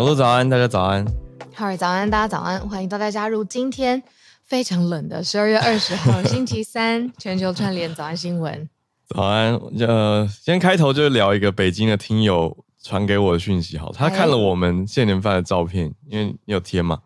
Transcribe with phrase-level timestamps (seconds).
[0.00, 1.04] 小鹿早安，大家早安。
[1.54, 4.02] 浩尔早安，大家早安，欢迎大家加入今天
[4.42, 8.66] 非常冷的十二月二十号 星期三全球串联早安新闻。
[9.08, 17.00] 早安，呃，今天开头就聊一个北京的听友传给我的讯息，好，他看了我们现年饭的照片，因为你有贴嘛，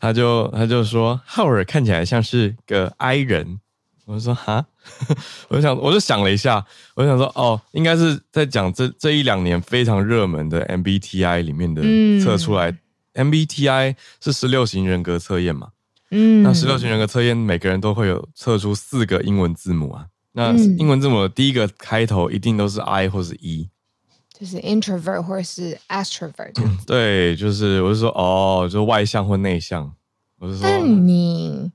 [0.00, 3.60] 他就他就说浩尔看起来像是个 I 人，
[4.04, 4.64] 我就说哈，
[5.48, 6.64] 我就想我就想了一下，
[6.94, 11.82] 我就想说哦，应该是在讲这这一两年非常热门的 MBTI 里面的
[12.22, 12.70] 测出来、
[13.14, 15.68] 嗯、，MBTI 是十六型人格测验嘛，
[16.10, 20.06] 嗯，那十六型人格测验每个人都会有测出四个英文字母啊。
[20.36, 23.70] 那英文字母的第一个开头一定都是 I 或是 E，
[24.36, 26.52] 就是 introvert 或是 extrovert。
[26.84, 29.94] 对，就是我就说哦，就是外向或内向。
[30.40, 31.70] 我是说，但你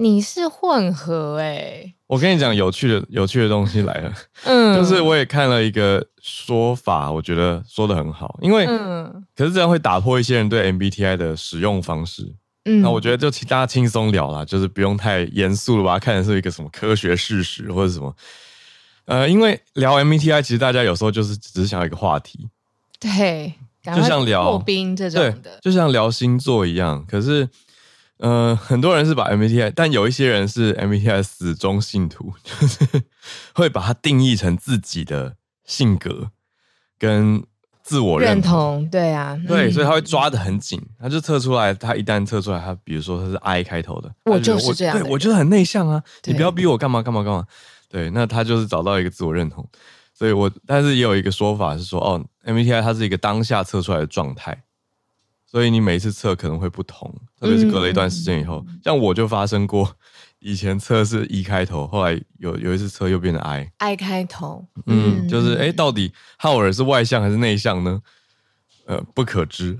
[0.00, 1.94] 你是混合哎、欸。
[2.06, 4.12] 我跟你讲有趣的有趣的东西来了，
[4.44, 12.34] 嗯，就是我也看了一个说法，我觉得说的很好，因为嗯，可是这样会打破一些人对 MBTI 的使用方式。
[12.64, 18.14] 嗯，那我觉得就大家轻松聊啦，就是不用太严肃了，把它看成是一个什么科学事实或者什么。
[19.04, 22.48] 呃，因为聊 MBTI，其实大家有时候就是只是想要一个话题，
[22.98, 27.04] 对，就像聊破冰这种的，就像聊星座一样。
[27.06, 27.48] 可是，
[28.20, 32.86] 呃，很多人是把 MBTI，但有一些人是 MBTI 死忠信徒， 就是
[33.54, 36.30] 会把它定义成自己的性格
[36.98, 37.42] 跟。
[37.82, 47.24] 自我认同，认同，对啊，对，所以他会抓的很紧，他就测出来，他一旦测出来，他比如说他是 I 开头的，我就是这样，对，我就是很内向啊，你不要逼我干嘛干嘛。
[47.24, 47.44] 干嘛，
[47.88, 49.68] 对，那他就是找到一个自我认同，
[50.14, 54.62] 所以我，但是也有一个说法是说，哦，MBTI 它是一个当下测出来的状态，
[55.50, 59.96] 所以你每一次测可能会不同，特别是隔了一段时间以后，嗯、像我就发生过。
[60.38, 68.00] 以前测是 E 开头，后来有有一次测又变成 I，I 开头，嗯，就是哎，到底浩尔是外向还是内向呢？
[68.86, 69.76] 呃，不可知。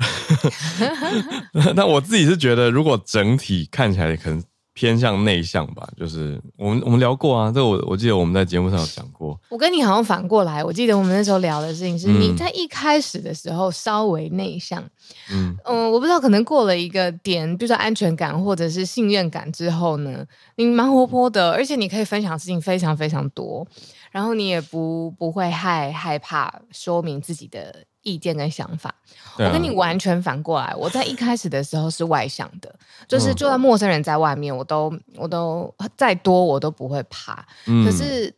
[1.74, 4.42] 那我自己是觉得，如果整体看起来可能。
[4.72, 9.38] 偏向内向吧，就是我们我们聊过啊，这我我记得我们在节目上有讲过。
[9.48, 14.82] 我跟你好像反过来，我记得我们那时候聊的事情是，你在一开始的时候稍微内向，
[15.30, 20.24] 嗯嗯，我不知道可能过了一个点，比如说安全感或者是信任感之后呢，
[20.56, 23.66] 你蛮活泼的，而且你可以分享的事情非常非常多，
[24.12, 27.84] 然后你也不不会害害怕说明自己的。
[28.02, 28.94] 意见跟想法，
[29.38, 30.74] 我跟你完全反过来。
[30.76, 32.74] 我在一开始的时候是外向的，
[33.06, 37.46] 就是就算陌生人在外面，我都我都再多我都不会怕。
[37.84, 38.34] 可是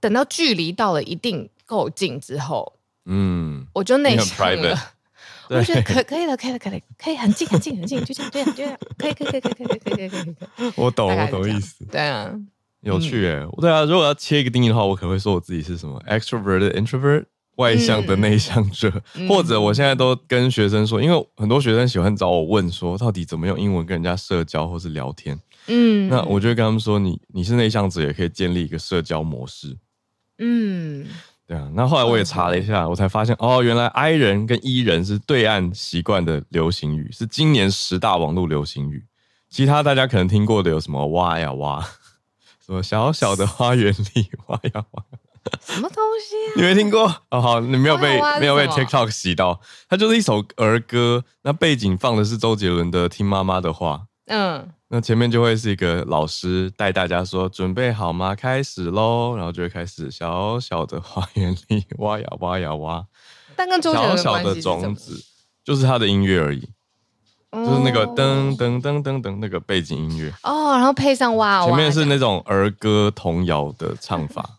[0.00, 2.72] 等到距离到了一定够近之后，
[3.04, 4.92] 嗯，我就内向了。
[5.48, 10.72] 我觉得可可以了，可以了，可以了，可以很近很近很近，就这样，就这样，可以可以可以可以可以可以可以可以可以。
[10.74, 11.84] 我懂我懂意思。
[11.84, 12.28] 对啊，
[12.80, 13.46] 有趣哎。
[13.60, 17.26] 对啊，如果要切一个定义的话，我可能会说我自己是什么 extroverted introvert。
[17.56, 25.38] 外向的内向者，嗯、或者我现在都跟学生说，因为很多学生喜欢找我问说，到底怎么用英文跟人家社交或是聊天。
[25.68, 29.76] 嗯，那我就会跟他们说，你你是内向者，也可以建立一个社交模式。
[30.38, 31.06] 嗯，
[31.46, 31.68] 对啊。
[31.74, 39.04] 那后来我也查了一下，我才发现哦，原来 I 人跟 E 人是对岸习惯的流行语，是今年十大网络流行语。
[39.48, 41.80] 其他大家可能听过的有什么挖呀挖，
[42.64, 45.04] 什么小小的花园里挖呀挖。
[45.76, 46.52] 什么东西、啊？
[46.56, 47.02] 你没听过？
[47.30, 49.60] 哦，好，你没有被没有被 TikTok 洗到。
[49.90, 54.04] 它就是一首儿歌，那背景放的是周杰伦的《听妈妈的话》。
[54.32, 58.34] 嗯，那前面就会是一个老师带大家说：“准备好吗？
[58.34, 63.04] 开始喽！”然后就会开始小小的花园里挖呀挖呀挖。
[63.54, 65.22] 但跟周杰伦小小的种子
[65.62, 66.66] 就是他的音乐而已，
[67.50, 74.58] 哦、就是那个噔噔噔噔噔那个背景音乐哦，然后配上挖，前面是那种儿歌童谣的唱法。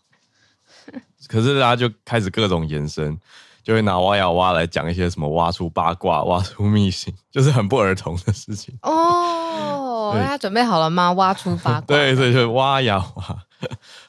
[1.28, 3.16] 可是大家就开始各种延伸，
[3.62, 10.12] 就会拿挖呀挖来讲一些什么挖出八卦、挖出秘辛， 就是很不儿童的事情哦。
[10.14, 11.12] 大 家对准备好了吗？
[11.12, 13.36] 挖出八卦，对 对，就挖呀挖，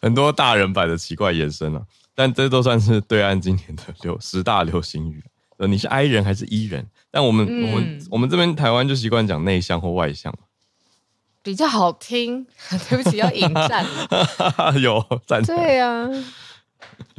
[0.01, 1.85] 很多大人版的奇怪延伸了。
[2.15, 5.23] 但这都算是对岸今年的流十大流行语。
[5.57, 6.87] 呃，你是 I 人还是 E 人？
[7.11, 10.33] 但我们、嗯、我们我们这边台湾就习惯讲内向或外向，
[11.43, 12.45] 比较好听。
[12.89, 13.85] 对不起，要引战
[14.81, 16.07] 有战对呀、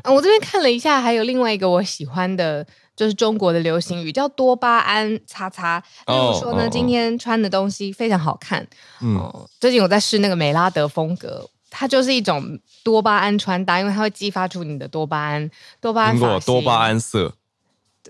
[0.03, 0.13] 啊。
[0.13, 2.67] 我这边看了一下，还有另外一个我喜欢的，
[2.97, 5.83] 就是中国的流行语，叫多巴胺叉叉。
[6.07, 8.67] 例如说呢，今天穿的东西非常好看。
[9.01, 15.51] 嗯，最近我在试那个美拉德风格，它就是一种多巴胺穿搭，因为它会激发出你的多巴胺。
[15.81, 17.35] 多巴胺，多巴胺色，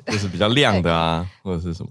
[0.07, 1.91] 就是比较亮的啊，或者是什么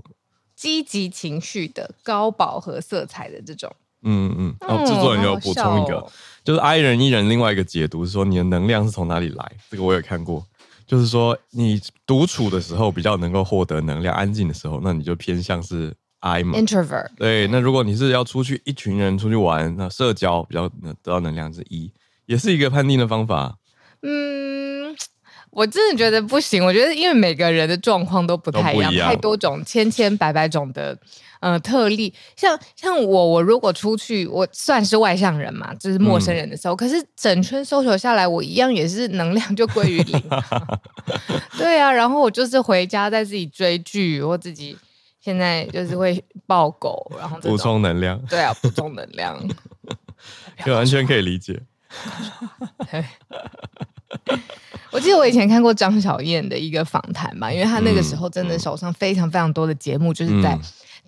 [0.56, 3.74] 积极情绪的高饱和色彩的这种。
[4.02, 6.06] 嗯嗯，然后制作人有补充一个，
[6.50, 9.52] 就是 I 人 E 人另外一个解读是说，你的能量是从哪里来？
[9.70, 10.44] 这个我也看过，
[10.88, 17.10] 就是说你独处的时候比较能够获得能量，安静的时候，那你就偏向是 I 嘛，introvert。
[17.18, 21.94] 对，那如果你是要出去一群人出去玩，那社交比较得到能量是 E，
[22.26, 23.56] 也是一个判定的方法。
[24.02, 24.96] 嗯，
[25.52, 26.66] 我真的觉得不行。
[26.66, 30.98] 我觉得因为每个人的状况都不太一样，一样太多种千千百百种的。
[31.40, 40.22] 呃，特例像像我，我如果出去，我算是外向人嘛，就是陌生人的时候，嗯、可是整圈 social 下来，我一样也是能量就归于零。
[41.58, 44.78] 对啊，然后我就是回家再自己追剧，我自己
[45.22, 48.22] 现在就是会抱狗，然后补充能量。
[48.30, 49.42] 对啊，补充能量，
[50.66, 51.58] 就完全可以理解。
[54.92, 60.60] 我记得我以前看过张小燕的一个访谈嘛，因为她那个时候真的手上非常非常多的节目，就是在。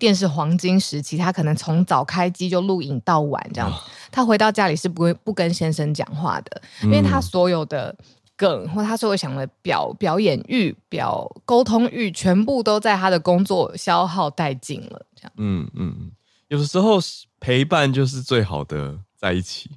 [0.02, 3.76] 电视黄金时期，他可能从早开机就录影到晚这样子。
[4.10, 7.96] 他回到家里是不会不跟先生讲话的，因为他所有的
[8.36, 15.06] 梗或他所有想的表表演欲、表沟通欲，全部都在他的工作消耗殆尽了。
[15.14, 16.10] 这样，嗯嗯，
[16.48, 16.98] 有的时候
[17.38, 19.70] 陪伴就是最好的在一起，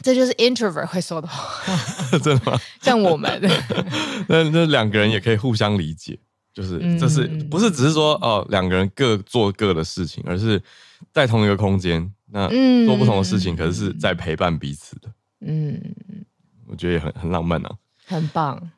[0.00, 1.74] 这就是 introvert 会说的话，
[2.22, 2.56] 真的吗？
[2.80, 3.42] 像我们，
[4.30, 6.20] 那那两个人也可以互相理解。
[6.52, 10.62] 就是，这是不是只是说哦，两个人各做各的事情，而是
[11.12, 12.48] 在同一个空间，那
[12.86, 15.08] 做不同的事情，可是是在陪伴彼此的。
[15.40, 15.80] 嗯，
[16.68, 17.70] 我觉得也很很浪漫啊，
[18.06, 18.70] 很棒。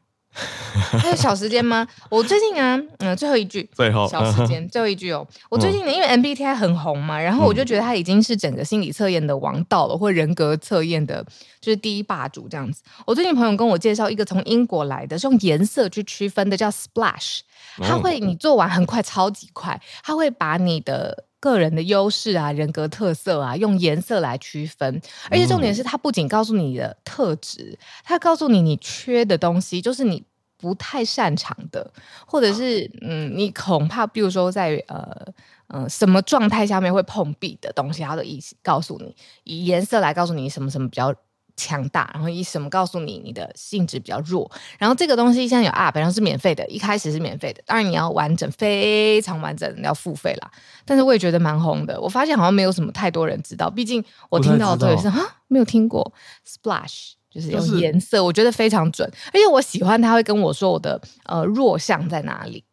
[0.99, 1.87] 还有小时间吗？
[2.11, 5.25] 我最近啊，嗯，最后一句，最后小时间 最后一句哦。
[5.49, 11.25] 我最近呢，因为 MBTI 很红嘛，然后我就觉得它已经是整个心理测验的王道了，或人格测验的，
[11.61, 12.83] 就是第一霸主这样子。
[13.07, 17.41] 我最近朋友跟我介绍一个从英国来的，是用颜色去区分的，叫 Splash。
[17.79, 25.01] 它会你做完很快，超级快，它会把你的个人的优势啊、人格特色啊，用颜色来区分。
[25.31, 30.25] 而且重点是，它不仅告诉你的特质，它告诉你你缺的东西，就是你
[30.57, 31.93] 不太擅长的，
[32.27, 35.27] 或者是嗯，你恐怕比如说在呃
[35.67, 41.15] 呃什么状态下面会碰壁的东西，它的意思告诉你，以颜色来告诉你什么什么比较。
[41.57, 44.51] 强大，然后以什么告诉你你的性质比较弱？
[44.79, 50.51] 然后这个东西现在有 App，然后是免费的，一开始是免费的，当然你要完整，非常完整，你要付费啦。
[50.85, 55.15] 但是我也觉得蛮红的，我发现好像没有什么太多人知道，毕竟我听到的是啊，
[55.47, 56.13] 没有听过
[56.47, 62.65] Splash，就是有颜色，我觉得非常准，而且我喜欢他会跟我说我的呃弱项在哪里。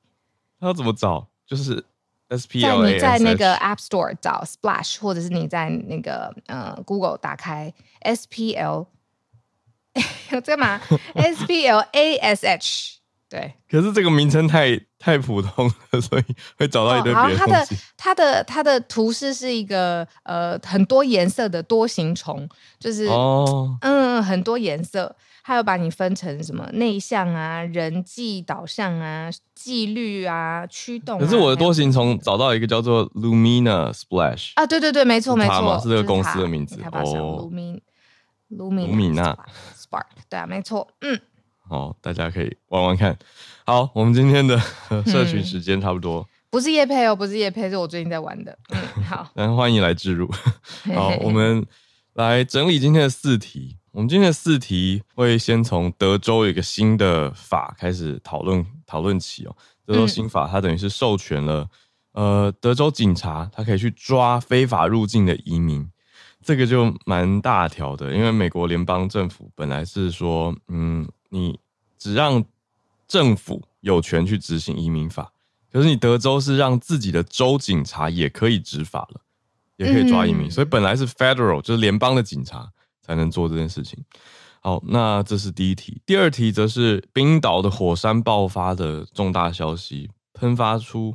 [0.59, 1.27] 他要怎么找？
[1.45, 1.83] 就是。
[2.37, 8.87] 在你在那个 App Store 找 Splash，或者是你在那个呃 Google 打开 S P L，
[10.31, 10.79] 有 这嘛
[11.15, 12.99] ？S P L A S H，
[13.29, 13.53] 对。
[13.69, 16.23] 可是这个名称太太普通了，所以
[16.57, 17.37] 会找到一堆别的东西。
[17.37, 17.65] 它的
[17.97, 22.47] 它的它的图示是一个呃很多颜色的多形虫，
[22.79, 25.15] 就是哦嗯很多颜色。
[25.43, 31.21] 还有把你分成什么内向啊、人际导向啊、纪律啊、驱动啊。
[31.23, 37.49] 可是我的多形虫找到一个叫做 Lumina Splash 啊，对对对，没错没错，是这个公司的名字哦。
[38.51, 41.19] Lumina，Spark，对啊，没错，嗯。
[41.69, 43.17] 好，大家可以玩玩看。
[43.65, 44.59] 好，我们今天的
[45.05, 46.27] 社群时间差不多。
[46.49, 48.57] 不是叶配哦，不是叶配，是我最近在玩的。
[48.69, 50.29] 嗯，好， 那欢迎来置入。
[50.93, 51.65] 好，我们
[52.13, 53.77] 来整理今天的四题。
[53.91, 59.55] 我们今天的四题会先从德州有一个新的法开始讨论讨论起哦。
[59.85, 61.69] 德州新法它等于是授权了，
[62.13, 65.85] 呃，德州警察他可以去抓非法入境的移民，
[66.41, 68.13] 这个就蛮大条的。
[68.13, 71.59] 因为美国联邦政府本来是说，嗯，你
[71.97, 72.41] 只让
[73.09, 75.33] 政府有权去执行移民法，
[75.69, 79.19] 可是你德州是让自己的州警察也可以执法了，
[79.75, 82.71] 也可以抓移民，所以本来是 federal 就是联邦的警察。
[83.11, 84.01] 才能做这件事情。
[84.61, 86.01] 好，那这是第一题。
[86.05, 91.13] 第二题则是冰岛的火山爆发的重大消息，喷发出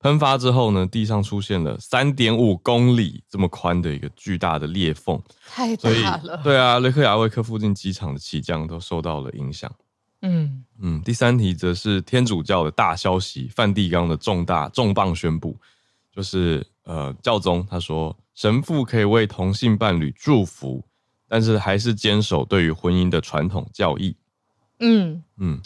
[0.00, 6.40] 喷发之后呢，地上出现了三点五公里这么宽的一个巨大的裂缝，太大了。
[6.44, 9.72] 对啊，雷克雅未克附近机场的起降都受到了影响。
[10.20, 11.00] 嗯嗯。
[11.02, 15.56] 第三题则是天主教的大消息，梵蒂冈的重大重磅宣布，
[16.12, 20.84] 就是呃，教宗他说，神父可以为同性伴侣祝福。
[21.28, 24.16] 但是还是坚守对于婚姻的传统教义。
[24.80, 25.60] 嗯嗯，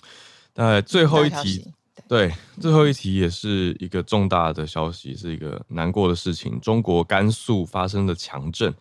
[0.54, 1.73] 那最后一题，
[2.09, 6.61] 对，最后一题也是一个重大的消息，是一个难过的事情。
[6.61, 8.75] 中国甘肃发生的强震，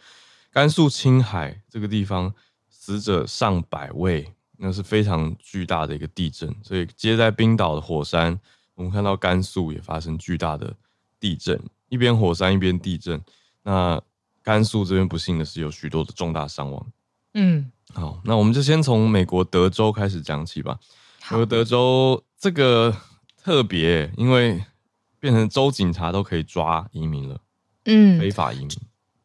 [0.52, 2.34] 甘肃青海这个地方
[2.70, 6.54] 死者上百位，那是非常巨大的一个地震。
[6.64, 8.40] 所以接在冰岛的火山，
[8.76, 10.74] 我们看到甘肃也发生巨大的
[11.20, 13.22] 地震，一边火山一边地震。
[13.64, 14.02] 那
[14.44, 16.86] 甘肃这边不幸的是有许多的重大伤亡。
[17.34, 20.80] 嗯，好，那我们就先从美国德州开始讲起吧。
[21.30, 22.96] 而德州这个
[23.42, 24.64] 特别，因为
[25.20, 27.40] 变成州警察都可以抓移民了，
[27.86, 28.70] 嗯，非法移民。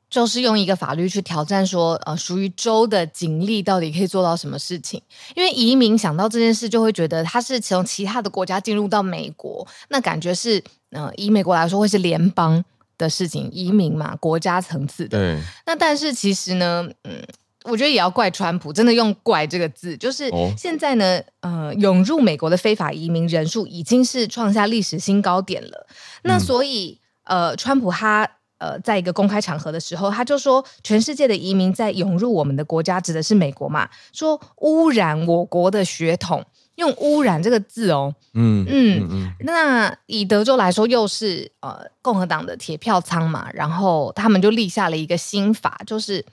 [0.08, 5.02] 就是用一个法律去挑战说，呃，属于州的警力到底可以做到什么事情？
[5.34, 12.64] 因为移民想到这件事，就会觉得他是从其他的国家进入到美国，那感觉是，呃，以美国来说会是联邦
[12.98, 15.18] 的事情，移民嘛，国家层次的。
[15.18, 15.42] 对。
[15.66, 17.22] 那但是其实呢，嗯，
[17.64, 25.86] 我觉得也要怪川普，真的用“怪”这个字，就是现在呢，呃，涌入美国的非法移民人数已经是创下历史新高点了。
[26.22, 28.28] 那所以，嗯、呃，川普他。
[28.58, 33.86] 呃，在一个公开场合的时候，他就说，全世界的移民在涌入我们的国家，指的是美国嘛？
[34.14, 36.42] 说污染我国的血统，
[36.76, 38.14] 用“污染”这个字哦。
[38.32, 39.32] 嗯嗯，嗯，嗯。
[39.40, 46.24] 那以德州来说，又是呃共和党的铁票仓嘛，然后他们就立下了一个新法，就是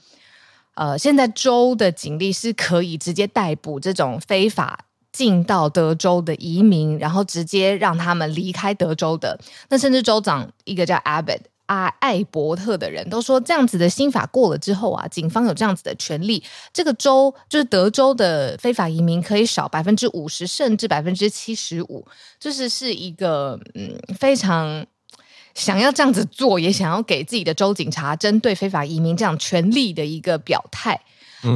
[0.76, 9.40] 呃，现在州的警力是可以直接逮捕这种非法进到德州的移民，然后直接让他们离开德州的。
[9.70, 11.40] 那甚至州长一个叫 Abbott。
[11.74, 22.06] 啊，艾伯特的人都说，这样子的新法过了之后啊，警方有这样子的权利，这个州就是德州的非法移民可以少百分之五十，甚至百分之七十五，
[22.40, 24.86] 就是是一个嗯非常
[25.56, 31.02] 想要这样子做，也想要给自己的州警察针对非法移民这样权利的一个表态。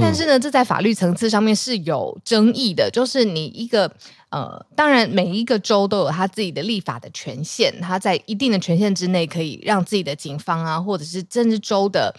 [0.02, 3.90] 但是呢，这在法律层次上面是有争议的，就是你一个
[4.30, 12.14] 呃，当然每一个州都有他自己的立法的权限，他在一定的权限之内可以让自己的警方啊，或者是政治州的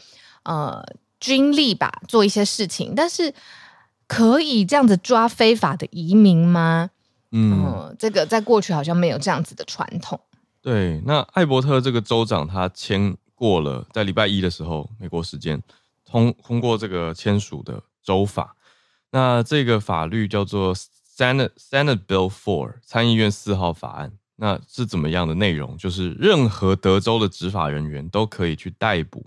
[0.45, 0.83] 呃
[1.21, 3.35] 军力吧做一些事情，但是
[4.07, 6.91] 可以这样子抓非法的移民吗？
[7.31, 10.19] 嗯、呃，这个在过去好像没有这样子的传统。
[10.63, 15.63] 对，那艾伯特这个州长他签过了，在礼拜一的时候，美国时间。
[16.11, 18.57] 通通过这个签署的州法，
[19.11, 20.75] 那这个法律叫做
[21.19, 25.77] Senate Senate Bill Four 参议院四号法案，那是怎么样的内容？
[25.77, 29.27] 就是任何德州的执法人员都可以去逮捕，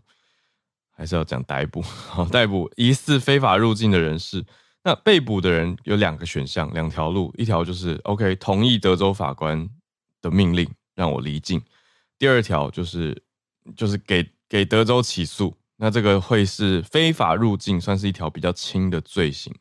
[0.95, 1.81] 还是要讲逮捕？
[1.83, 4.45] 好，逮捕疑似非法入境的人士。
[4.83, 9.69] 那被捕的人有两个选项，两条路，一条就是 OK 同意德州法官
[10.21, 11.61] 的命令让我离境，
[12.17, 13.21] 第二条就是
[13.75, 15.53] 就是给给德州起诉。
[15.75, 19.53] 那这个会是非法入境，算是一条比较轻的罪行。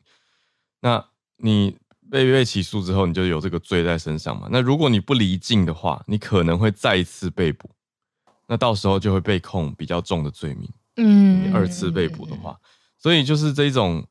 [0.79, 1.05] 那
[1.37, 1.77] 你
[2.11, 4.49] 被被起诉之后，你就有这个罪在身上嘛？
[4.51, 7.69] 那如果你不离境的话，你可能会再一次被捕。
[8.47, 10.69] 那到时候就会被控比较重的罪名。
[10.97, 12.59] 嗯，你二次被捕的话，
[12.97, 14.05] 所以就是这种，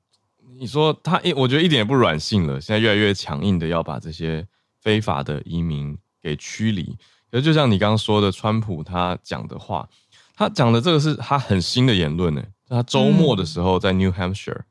[0.59, 2.59] 你说他一，我觉得一点也不软性了。
[2.59, 4.47] 现在越来越强硬的要把这些
[4.81, 6.97] 非法的移民给驱离。
[7.31, 9.89] 可是就像你刚刚说的，川普他讲的话。
[10.35, 14.63] 他讲的这个是他很新的言论呢，他周末的时候在 New Hampshire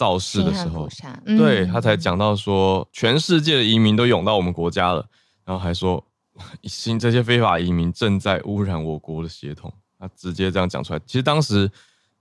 [0.00, 0.88] 造势的时候，
[1.26, 5.06] 嗯、对他才讲到说，全世界的移民都涌到我们国家了，
[5.44, 6.02] 然后还说，
[6.64, 11.00] 新这些非法移民正在污染我国的血统，他直接这样讲出来。
[11.04, 11.70] 其实当时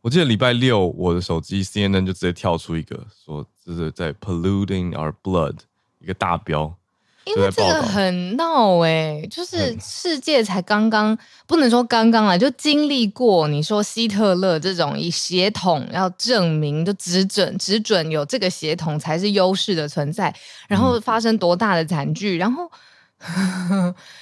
[0.02, 5.56] 我记得礼拜六，我的手机 CNN 就直接跳出一个说，这是在 polluting our blood
[6.00, 6.76] 一个大标。
[7.36, 8.90] 因为这个很闹哎、
[9.22, 20.34] 欸，就是世界才刚刚不能说刚刚啊，就经历过你说希特勒这种以血统要证明，就只准只准有这个血统才是优势的存在，
[20.68, 22.70] 然后发生多大的惨剧，然后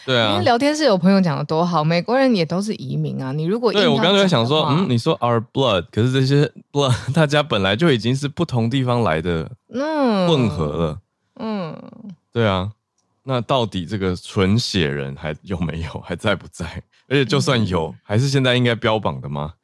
[0.06, 11.00] 对啊， 因为聊天室有朋友讲的多好，美国人也都是移民啊，你如果对我刚才在想说，嗯，你说 our blood，可是这些 blood 大家本来就已经是不同地方来的，嗯，混合了，
[11.40, 11.76] 嗯，
[12.34, 12.72] 对啊。
[13.28, 16.66] 那到底这个纯血人还有没有，还在不在？
[17.10, 19.56] 而且就算有，嗯、还是现在应该标榜的吗？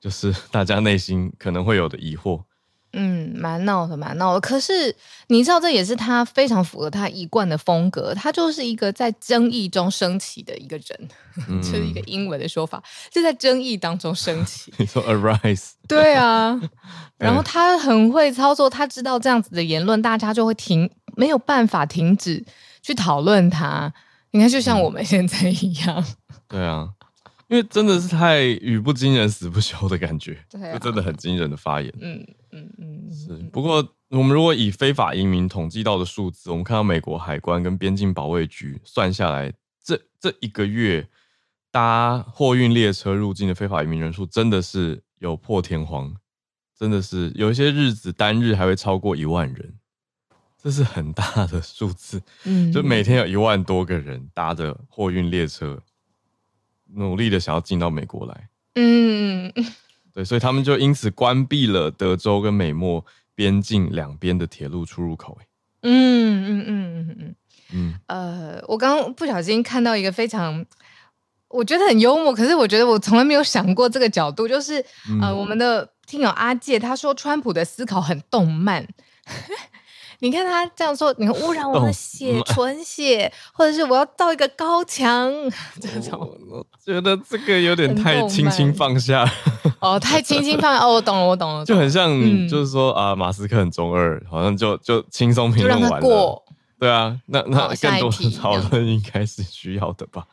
[0.00, 2.42] 就是大家内心可能会有的疑惑。
[2.94, 4.40] 嗯，蛮闹的，蛮闹的。
[4.40, 4.94] 可是
[5.28, 8.14] 你知道，这也是他非常符合他一贯的风格。
[8.14, 11.08] 他就是一个在争议中升起的一个人，
[11.48, 14.72] 嗯、就是一个英文的说法，就在争议当中升起。
[14.78, 15.70] 你说 arise？
[15.86, 16.58] 对啊。
[17.16, 22.44] 然后他很会操作，他知道这样子的言论，大家就会停，没有办法停止。
[22.82, 23.92] 去讨论它，
[24.32, 26.04] 应该就像我们现在一样。
[26.28, 26.90] 嗯、 对啊，
[27.48, 31.92] 因为真的是太语不惊人死不休的感觉，对、啊，真的很惊人的发言。
[32.00, 33.36] 嗯嗯嗯，是。
[33.50, 41.08] 不过我们如果以非法移民统计到的数字，我们看到美国海关跟边境保卫局算下来，这这一个月
[41.70, 46.14] 搭货运列车入境的非法移民人数真的是有破天荒，
[46.78, 49.74] 真的是有一些日子单日还会超过一万人。
[50.62, 55.76] 这是很大的数字，嗯，就每天有一万多个人搭着货运列车，
[56.94, 59.52] 努力的想要进到美国来，嗯，
[60.14, 63.04] 对，所以他们就因此关闭了德州跟美墨
[63.34, 65.36] 边境两边的铁路出入口，
[65.80, 67.34] 嗯嗯嗯嗯嗯
[67.72, 67.94] 嗯。
[68.06, 70.64] 呃，我刚刚不小心看到一个非常，
[71.48, 78.86] 我觉得很幽默，可是我觉得我从来没有想过这个角度，就是、嗯、呃，我们的听友阿介他说川普的思考很动漫。
[80.22, 85.28] 你看他这样说，你看污染我的血，纯、哦、血，或者是我要造一个高墙，
[85.82, 89.28] 这种我，觉得这个有点太轻轻放下。
[89.80, 92.08] 哦，太轻轻放下哦，我懂了，我懂了，就很像，
[92.48, 96.00] 就是说、嗯、啊，马斯克很中二，好像就就轻松评论完了。
[96.00, 96.40] 过
[96.78, 100.24] 对啊，那那更多的讨论应该是需要的吧？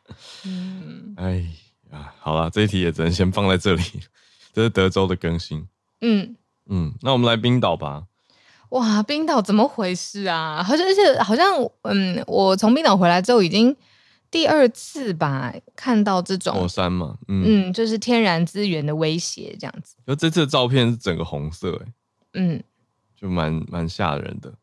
[0.46, 1.44] 嗯，哎
[1.92, 3.82] 呀，好了，这一题也只能先放在这里。
[4.54, 5.68] 这是德州的更新。
[6.02, 6.36] 嗯
[6.70, 8.04] 嗯，那我们来冰岛吧。
[8.70, 10.62] 哇，冰岛怎么回事啊？
[10.64, 11.46] 好像是好像，
[11.84, 13.76] 嗯，我从冰岛回来之后，已经
[14.30, 19.96] 第二次吧，看到这种火山嘛，嗯，嗯，就是天然资源的威胁这样子。
[20.06, 21.94] 就这次的照片是整个红色，哎，
[22.36, 22.64] 嗯，
[23.20, 24.54] 就蛮蛮吓人的。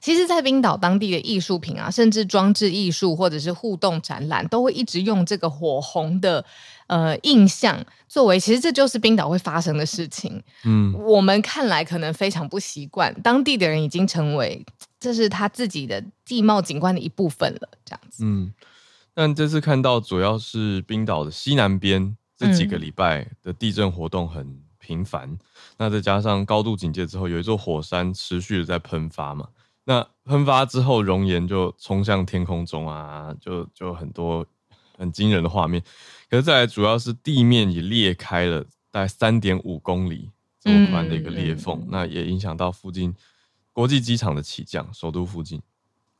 [0.00, 6.44] 其实，在冰岛当地的艺术品啊，甚至装置艺术或者是互动展览，都会一直用这个火红的。
[6.86, 10.42] 呃，印象作为，其实这就是冰岛会发生的事情。
[10.64, 14.64] 嗯，我们看来可能非常不习惯，当地的人已经成为
[15.00, 18.24] 这是他自己的地貌景观的一部分了，这样子。
[18.24, 18.52] 嗯，
[19.12, 25.38] 但这次看到主要是冰岛的西南边这几个礼拜的地震活动很频繁，嗯、
[25.78, 29.48] 那再加上高度警戒之后，有一座火山持续的在喷发嘛，
[29.84, 34.46] 那喷发之后熔岩就冲向天空中啊，就就很多
[34.96, 35.82] 很惊人的画面。
[36.28, 43.14] 可是再来，主要是地面也裂开了，大概三点五公里这么宽的一个裂缝，那也影响到附近
[43.72, 45.62] 国际机场的起降，首都附近。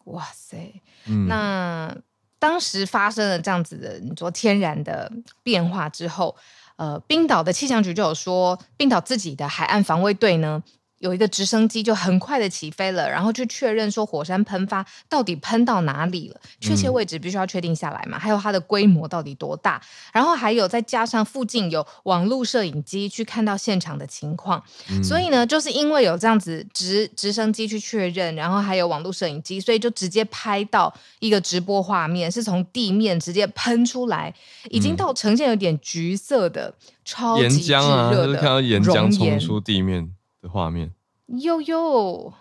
[0.05, 0.81] 哇塞！
[1.07, 1.97] 嗯、那
[2.39, 5.11] 当时发生了这样子的你说天然的
[5.43, 6.37] 变化之后，
[6.77, 10.63] 呃，冰岛的气象局就有说，冰岛自己的海岸防卫队呢。
[10.99, 19.81] 有一个直升机就很快的起飞了，然后去确认说火山喷发到底喷到哪里了，确切位置必须要确定下来嘛，嗯、还有它的规模到底多大，
[20.13, 34.35] 然后还有再加上附近有网络摄影机去看到现场的情况，嗯、所以呢，就是因为有这样子直直升机去确认，然后还有网络摄影机，所以就直接拍到一个直播画面，是从地面直接喷出来，
[34.71, 40.11] 已经到呈现有点橘色的、嗯、超级炙热的岩浆啊，就是看到岩浆冲出地面。
[40.49, 40.93] 画面，
[41.27, 42.33] 呦呦，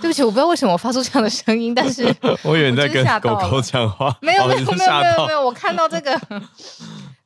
[0.00, 2.04] 对不起，我不知道为什么我发出这样的声音，但是
[2.44, 6.20] 我以为你在跟狗狗讲话，没有没有没有没有没有，我看到这个，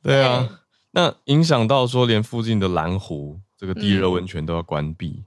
[0.03, 0.47] 对啊，
[0.91, 5.23] 那影响到说连附近的蓝湖这个地热温泉都要关闭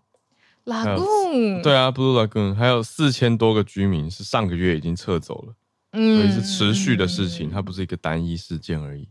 [0.64, 5.54] ，Lagoon，对啊，Blue Lagoon，还有四千多个居民是上个月已经撤走了，
[5.92, 9.08] 嗯，所以是持续的事情，它不是一个单一事件而已，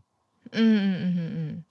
[0.51, 1.63] 嗯嗯嗯嗯嗯。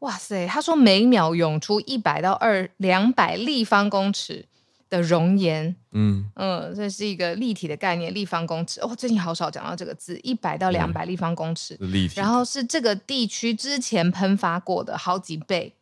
[0.00, 0.46] 哇塞！
[0.46, 4.46] 他说每秒涌出一百到二两百立方公尺
[4.88, 8.80] 的熔岩，嗯嗯，这是一个立体的概念，立方公尺。
[8.80, 12.18] 哦，最近好少讲到这个字，一百到两百立方公尺，嗯、立体。
[12.18, 15.74] 然后是这个地区之前喷发过的好几倍。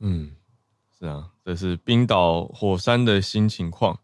[0.00, 0.32] 嗯，
[0.98, 4.00] 是啊，这是冰岛火山的新情况。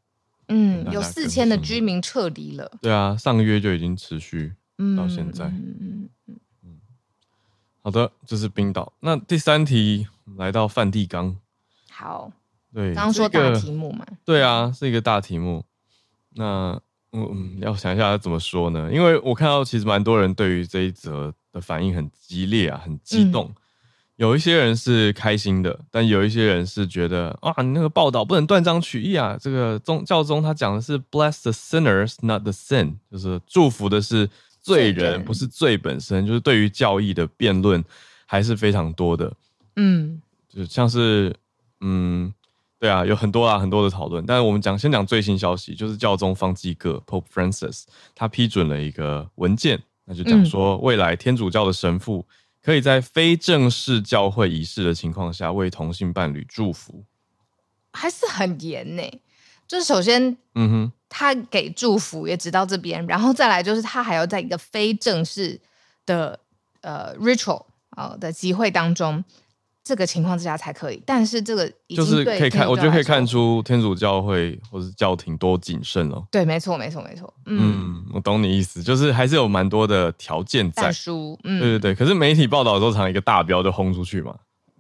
[0.49, 2.71] 嗯，有四千的居民撤离了。
[2.81, 4.53] 对啊，上个月就已经持续
[4.97, 5.47] 到现在。
[5.47, 6.39] 嗯嗯嗯。
[7.85, 8.93] 好的，这是冰岛。
[9.01, 11.37] 那第三题来到梵蒂冈。
[11.91, 12.31] 好，
[12.73, 14.07] 对，刚刚说大题目嘛。
[14.25, 15.65] 对啊，是一个大题目。
[16.37, 18.89] 那嗯，要想一下要怎么说呢？
[18.93, 23.47] 因为我看到其实蛮多人对于这一则的反应很激烈啊，很激动。
[23.47, 23.55] 嗯、
[24.15, 29.37] 有一些人是开心的，但有一些人是觉得啊，你那个报道不能断章取义啊。
[29.41, 34.31] 这个宗教宗他讲的是 bless the sinners, not the sin，就是祝福的是。
[34.63, 37.85] 罪人不是罪本身，就是对于教义的辩论
[38.25, 39.31] 还是非常多的。
[39.77, 41.35] 嗯，就像是
[41.81, 42.33] 嗯，
[42.79, 44.25] 对啊，有很多啊，很多的讨论。
[44.25, 52.25] 但是我们讲先讲最新消息，就是教宗方济各 Pope Francis 他批准了一个文件，那就讲说未来天主教的神父
[52.63, 57.05] 可以在非正式教会仪式的情况下为同性伴侣祝福，
[57.93, 59.21] 还是很严呢、欸。
[59.67, 60.93] 就是首先，嗯哼。
[61.15, 65.61] 他给祝福也只到这边，然后再来就是他还要在一个非正式
[66.07, 66.41] 的
[66.81, 69.23] 呃 ritual 啊的集会当中，
[69.85, 71.03] 这个情况之下才可以。
[71.05, 76.27] 但是这个就是可以看，我觉得可以看出天主教会或是教廷多谨慎哦。
[76.31, 77.31] 对，没错，没错，没错。
[77.45, 80.91] 嗯，嗯，我懂你意思，就是还是有蛮多的条件在。
[80.91, 81.95] 书，嗯，对对对。
[81.95, 84.35] 可是媒体报道都常一个大标就轰出去嘛，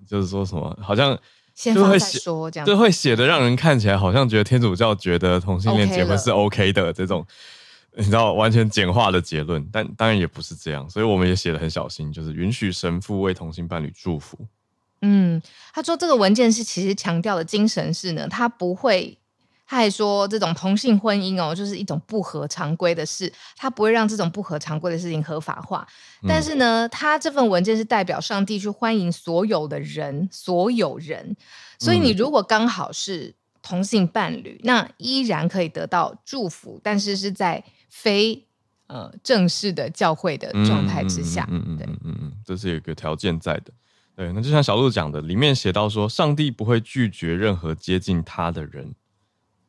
[0.08, 1.18] 就是说什么好像。
[1.54, 7.26] 先放再说，这样就会写的让人看起来好像觉得天主教觉得同性恋结婚是 OK 的这种，
[7.96, 14.38] 你知道完全简化的结论，但当然也不是这样，所以我们也写的很小心，就是允许神父为同性伴侣祝福。
[15.02, 15.42] 嗯，
[15.74, 19.18] 他说这个文件是其实强调的精神是呢，他不会
[19.66, 25.86] 他还说，这种同性婚姻哦，就是一种不合常规的事，他不会让这种不合常规的事情合法化。
[26.28, 31.36] 但是呢，他这份文件是代表上帝去欢迎所有的人，所有人。
[31.78, 38.46] 所以你如果刚好是同性伴侣，那依然可以得到祝福，但是是在非
[38.88, 41.48] 呃正式的教会的状态之下。
[41.50, 43.72] 嗯嗯嗯嗯嗯，这是有一个条件在的。
[44.14, 48.94] 对，那就像小鹿讲的，里面写到说，上帝不会拒绝任何接近他的人。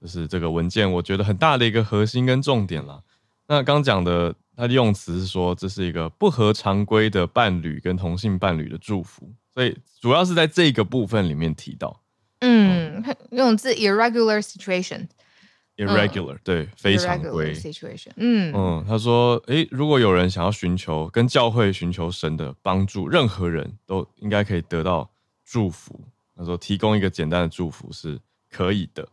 [0.04, 3.02] 就是这个文件，我觉得很大的一个核心跟重点了。
[3.48, 12.02] 那刚讲的，它的用词是说，这是一个不合常规的伴侣跟同性伴侣的祝福，所以主要是在这个部分里面提到。
[12.40, 18.12] 嗯，嗯 用字 irregular situation，irregular、嗯、对，非常规 situation。
[18.18, 25.10] 嗯嗯，他说，诶，如果有人想要寻求跟教会寻求神的帮助，任何人都应该可以得到
[25.46, 25.98] 祝福。
[26.36, 29.08] 他说，提供一个简单的祝福是可以的。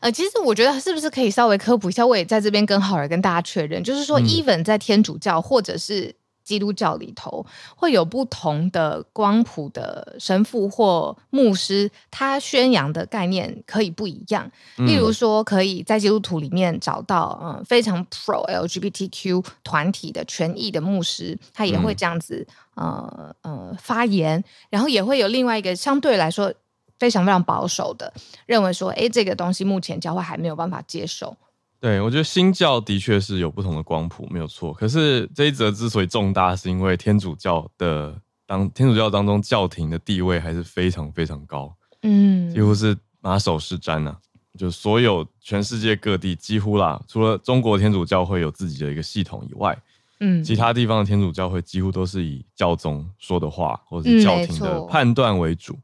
[0.00, 2.06] 呃，其实我觉得是不是可以稍微科普一下？
[2.06, 7.44] 我也在这边跟好人跟大家确认，就是说，even 在天主教或者是基督教里头，
[7.76, 14.48] 会有不同的光谱的神父或牧师，他宣扬的概念可以不一样。
[14.76, 26.52] 例如说，可以在基督徒里面找到嗯非常 pro LGBTQ 团体的权益的牧师，他也会这样子呃呃发言，然后也会有另外一个相对来说。
[26.98, 28.12] 非常非常保守的
[28.46, 31.36] 认为说，哎，这个东西目前教会还没有办法接受。
[31.78, 34.72] 对，我觉得新教的确是有不同的光谱，没有错。
[34.72, 44.18] 可是这一则之所以重大，是因为天主教的当天主教当中教廷的地位还是非常非常高，嗯，几乎是马首是瞻呐、啊。
[44.58, 49.78] 就所有全世界各地几乎啦，除了中国天主教会有自己的一个系统以外，
[50.20, 55.78] 嗯，其他地方的天主教会几乎都是以教宗说的话或者是教廷的判断为主。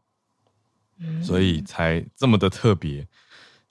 [1.22, 3.06] 所以才这么的特别，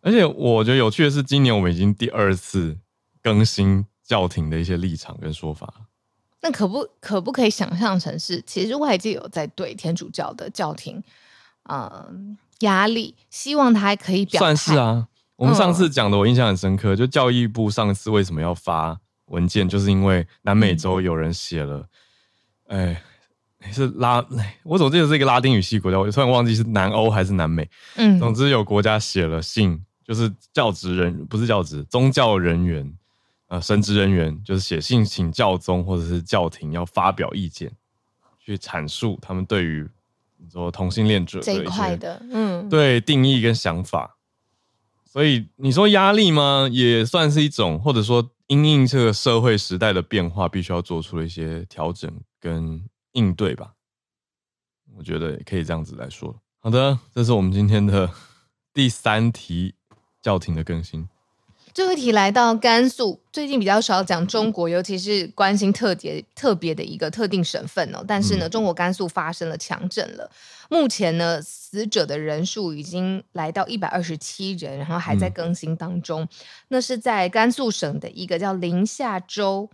[0.02, 2.78] 而且我觉得有趣的是，今年我们已经第二次
[3.22, 5.74] 更新教廷的一些立场跟说法。
[6.42, 11.04] 那可不可不可以想象成是，其实外界有在对天主教的教廷，
[11.70, 14.56] 嗯，压力，希望他还可以表态。
[14.56, 21.88] 算是啊，我们上次讲的我印象很深刻，嗯、就教育部上次为什么要发文件，就是因为南美洲有人写了，
[22.68, 22.98] 哎、嗯。
[23.70, 24.26] 是拉，
[24.64, 27.70] 我总记得是一个拉丁语系国家，我突然忘记是南欧还是南美。
[27.96, 32.92] 嗯，总之有国家写了信，就是教职人不是教职，宗教人员，
[33.48, 37.72] 呃，神职人员，就是写信请教宗或者是教廷要发表意见，
[38.40, 39.88] 去阐述他们对于
[40.38, 44.18] 你说同性恋者的这一块的，嗯，对定义跟想法。
[45.06, 46.68] 所以你说压力吗？
[46.72, 52.82] 也算是一种，或者说因应这个社会时代的变化，必须要做出了一些调整跟。
[53.14, 53.74] 应对吧，
[54.98, 56.42] 我觉得也可以这样子来说。
[56.60, 58.12] 好的，这是我们今天的
[58.74, 59.76] 第三题
[60.22, 61.08] 教廷的更新。
[61.74, 68.04] 最后一题来到甘肃，最近比较少讲中国，尤其是关心特别特别的一个特定省份哦。
[68.06, 70.30] 但是呢，中国甘肃发生了强震了，
[70.70, 76.24] 目前呢，死者的人数已经来到一百二十七人，然后还在更新当中。
[76.24, 76.30] 嗯、
[76.68, 79.70] 那是在甘肃省的一个叫临夏州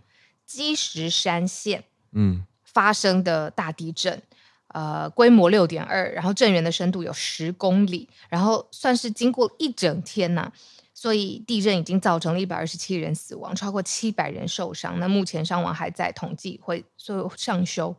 [0.46, 1.84] 积石山县。
[2.12, 2.44] 嗯。
[2.72, 4.22] 发生的大地震，
[4.68, 10.52] 呃，规模六点二，然后震源的深度有十公里，然后算是经过一整天呐、啊，
[10.92, 15.00] 所以地震已经造成了一百二十七人死亡，超过七百人受伤。
[15.00, 17.96] 那目前伤亡还在统计，会做上修。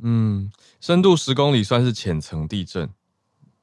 [0.00, 2.88] 嗯，深度十公里算是浅层地震，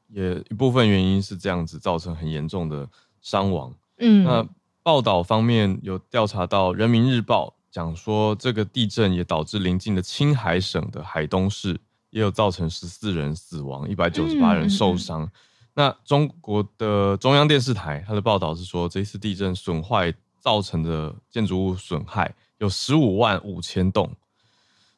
[0.10, 2.88] 也一部分原因是这样子造成很严重的
[3.22, 3.74] 伤亡。
[3.98, 4.48] 嗯，那
[4.84, 7.56] 报道方面有调查到《人民日报》。
[7.72, 11.80] 讲说这个地震也导致邻近的青海省的海东市
[12.10, 15.24] 也有造成十四人死亡，一百九十八人受伤。
[15.24, 15.32] 嗯、
[15.76, 24.10] 那中国的中央电视台它的报道是说，这次地震损坏造成的建筑物损害有十五万五千栋，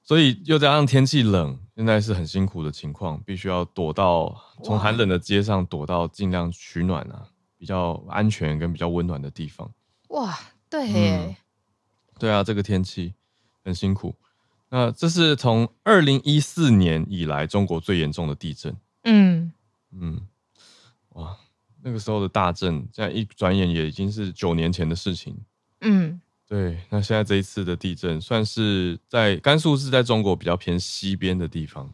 [0.01, 9.69] 所以又加上天气冷，现在是很辛苦的情况，必须要躲到从寒冷的街上躲到尽量取暖啊，比较安全跟比较温暖的地方。
[10.09, 10.37] 哇，
[10.69, 11.25] 对耶。
[11.27, 11.35] 嗯
[12.21, 13.15] 对啊，这个天气
[13.65, 14.13] 很辛苦。
[14.69, 18.77] 那这是从二零一四年以来中国最严重的地震。
[19.05, 19.51] 嗯
[19.91, 20.21] 嗯，
[21.13, 21.35] 哇，
[21.81, 25.35] 那个时候的大震，现在一转眼也已经是九年前的事情。
[25.79, 26.77] 嗯，对。
[26.91, 31.91] 那现在这一次的地震，算是在甘肃是在中国比较偏西边的地方。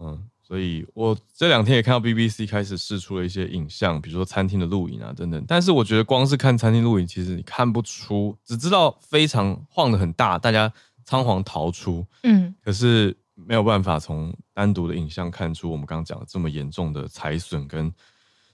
[0.00, 0.30] 嗯。
[0.42, 5.42] 所以我这两天也看到 BBC 开始试出了一些影像，比如说餐厅的录影啊等等。
[5.46, 10.70] 但是我觉得光是看餐厅录影，其实你看不出，只知道非常晃的很大，大家
[11.04, 12.04] 仓皇逃出。
[12.24, 17.90] 嗯，可是没有办法从单独的影像看出我们刚刚讲的这么严重的财损跟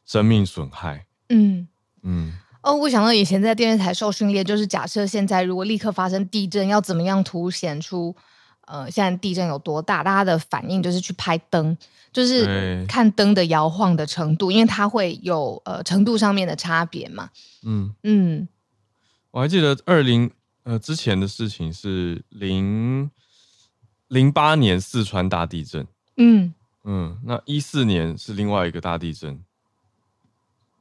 [0.04, 1.06] 生命损害。
[1.30, 1.66] 嗯
[2.02, 2.32] 嗯。
[2.62, 8.14] 哦，我想到以前在电视台受训练，就是假设现在如果立刻发生地震，要怎么样凸显出
[8.68, 10.04] 呃现在地震有多大？
[10.04, 11.76] 大家的反应就是去拍灯，
[12.12, 17.30] 就是看灯的摇晃的程度，因为它会有呃程度上面的差别嘛。
[17.64, 18.48] 嗯嗯，
[19.30, 20.30] 我还记得二零
[20.62, 23.10] 呃之前的事情是零
[24.08, 25.86] 零八年四川大地震。
[26.16, 26.54] 嗯
[26.84, 29.42] 嗯，那一四年是另外一个大地震。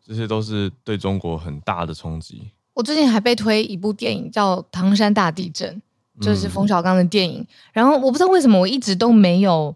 [0.06, 2.50] 这些都是对中国很大的冲击。
[2.74, 5.76] 我最近还被推一部电影叫《唐山大地震》，
[6.22, 7.42] 就是冯小刚的电影。
[7.42, 9.76] 嗯、然后我不知道为什么我一直都没有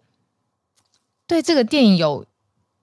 [1.28, 2.26] 对这个电影有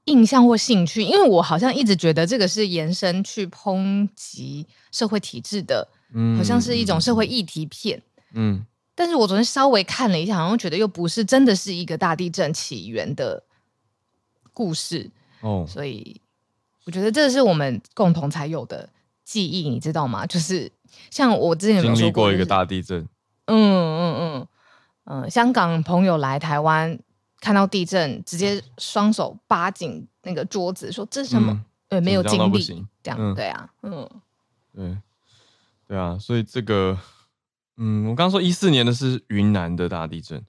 [0.05, 8.03] 印象或兴趣，因为我好像一直觉得这个是延伸去抨击社会体制的，嗯，好像是一种社会议题片。
[8.33, 13.43] 嗯，但是我昨天稍微看了一下，好像觉得又不是真的是一个大地震起源的
[14.53, 16.21] 故事哦，所以。
[16.87, 18.89] 我觉得这是我们共同才有的
[19.23, 20.25] 记忆，你知道吗？
[20.25, 20.73] 就是
[21.11, 23.07] 像我之前有有、就是、经历过一个大地震，
[23.49, 24.49] 嗯嗯嗯
[25.05, 26.99] 嗯，香港朋友来台湾
[27.41, 31.53] 看到地震，直接双手扒紧那个桌子，说这是什么？
[31.53, 34.09] 嗯、对，没有经历，这样、嗯、对啊，嗯，
[34.75, 34.99] 对
[35.87, 36.99] 对啊，所以这个，
[37.77, 40.45] 嗯，我刚刚说一四年的是云南的大地震，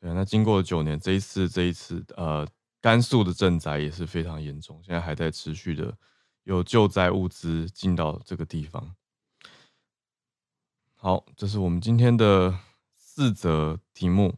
[0.00, 2.46] 对啊，那经过了九年，这一次这一次呃。
[2.78, 5.92] 甘肃的震灾也是非常严重，现在还在持续的
[6.44, 8.94] 有救灾物资进到这个地方。
[11.06, 12.52] 好，这是我们今天的
[12.98, 14.34] 四则题目，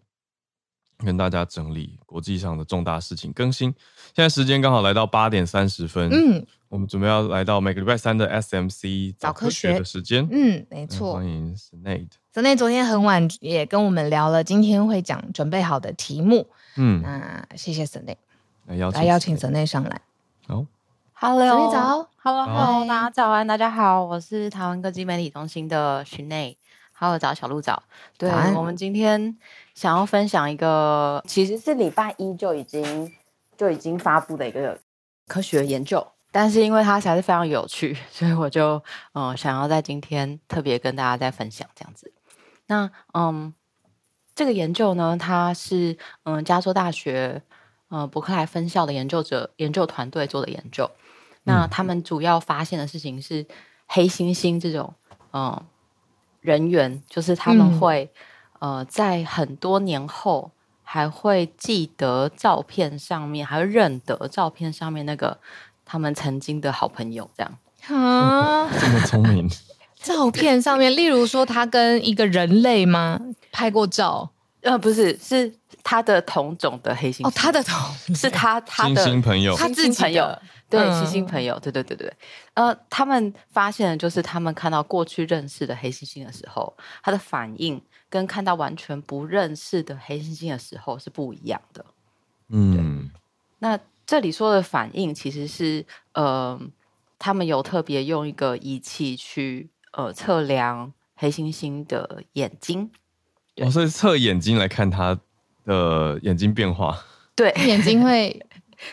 [0.98, 3.74] 跟大家整理国际上的重大事情更新。
[4.14, 11.14] 现在时间刚好来到八点三十分，嗯，我们准备要来到每个礼拜三的 SMC 早科学的时间，嗯，没错。
[11.14, 12.08] 欢迎 Sinead。
[12.34, 17.80] Sinead 昨天很晚也跟我们聊了今天会讲准备好的题目，嗯，那谢谢
[18.76, 20.02] 邀请，来邀请 Sinead 上来。
[20.46, 20.66] 好
[21.20, 26.56] ，Hello，早，Hello，Hello，大家早安，大家好，我是台湾科技媒体中心的 Sinead。
[26.92, 27.82] Hello，早，小鹿早。
[28.16, 29.36] 对，我们今天
[29.74, 33.12] 想要分享一个，其实是礼拜一就已经
[33.56, 34.78] 就已经发布的一个
[35.26, 38.80] 科学研究，但是因为它实在是非常有趣， 所以我就
[39.14, 42.12] 嗯想要在今天特别跟大家再分享这样子。
[42.66, 43.52] 那嗯，
[44.36, 47.42] 这个研究呢，它是嗯加州大学。
[47.90, 50.90] 呃，伯克莱分校的研究者研究团队做的研究，
[51.48, 53.44] 那他们主要发现的事情是
[53.86, 54.94] 黑猩猩这种
[55.32, 55.62] 嗯、呃、
[56.42, 58.08] 人猿，就是他们会、
[58.60, 60.50] 嗯、呃在很多年后
[60.84, 65.38] 还会记得照片上面，还会认得照片上面那个
[65.84, 67.58] 他们曾经的好朋友，这样。
[67.88, 69.48] 啊，这么聪明。
[69.96, 73.20] 照片上面，例如说他跟一个人类吗？
[73.50, 74.30] 拍过照？
[74.60, 75.54] 呃，不是，是。
[75.84, 77.26] 他的同种的黑猩猩。
[77.26, 77.80] 哦，他的同
[78.14, 80.38] 是他他的猩猩朋友，他自己朋友，
[80.70, 82.12] 对，猩猩朋友，对对对对。
[82.54, 91.84] 呃，他们发现的就是他们看到过去认识的黑猩猩的时候，他的反应跟看到完全不认识的黑猩猩的时候是不一样的。
[92.48, 93.10] 嗯，
[93.58, 96.60] 那这里说的反应其实是呃，
[97.18, 102.90] 他们有特别用一个仪器去呃测量黑猩猩的眼睛，
[103.56, 105.18] 哦，所以测眼睛来看它。
[105.68, 106.98] 的眼睛变化，
[107.36, 108.42] 对，眼睛会，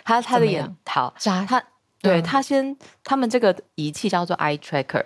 [0.04, 1.14] 他他的眼好，
[1.48, 1.64] 他
[2.02, 5.04] 对他先，他们这个仪器叫做 Eye Tracker，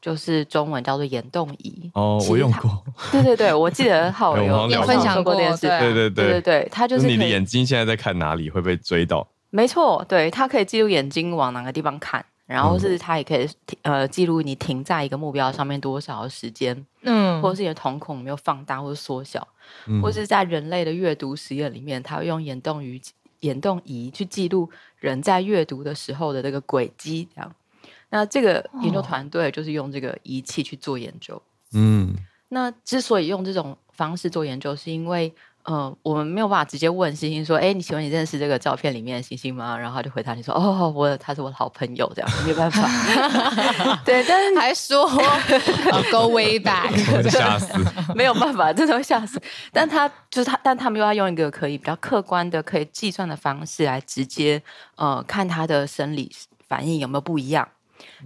[0.00, 1.90] 就是中文叫做眼动仪。
[1.94, 2.84] 哦，我用过。
[3.12, 5.68] 对对对，我记得好 有有分享过电视。
[5.68, 9.26] 对对对对对，他就是你的眼睛现在在看哪里会被追到？
[9.50, 12.24] 没错，对，它可以记录眼睛往哪个地方看。
[12.48, 13.46] 然后是它也可以
[13.82, 19.46] 呃记录你停在一个目标上面多少时间，嗯，或者是你的瞳孔有没有放大或者缩小，
[19.86, 22.98] 嗯，或是在人类的阅读实验里面，它会用眼动仪
[23.40, 27.54] 眼动仪去记录人在阅读的时候的这个轨迹，这样。
[28.10, 32.14] 那这个研究团队就是用这个仪器去做研究，嗯，
[32.48, 35.34] 那之所以用这种方式做研究，是因为。
[35.70, 42.88] 嗯，我们没有办法直接问星星说：“哎，你请问你认识这个照片里面的星星吗？”然后他就回答你说：“哦，我他是我的好朋友。”这样没有办法。
[44.02, 45.06] 对，但是还说
[46.10, 46.90] “go way back”，
[47.28, 47.74] 吓死，
[48.16, 49.38] 没有办法，真的会吓死。
[49.70, 54.62] 但他就是他，但他们又要用一个可以比较客观的、可以计算的方式来直接
[54.96, 56.32] 呃看他的生理
[56.66, 57.68] 反应有没有不一样。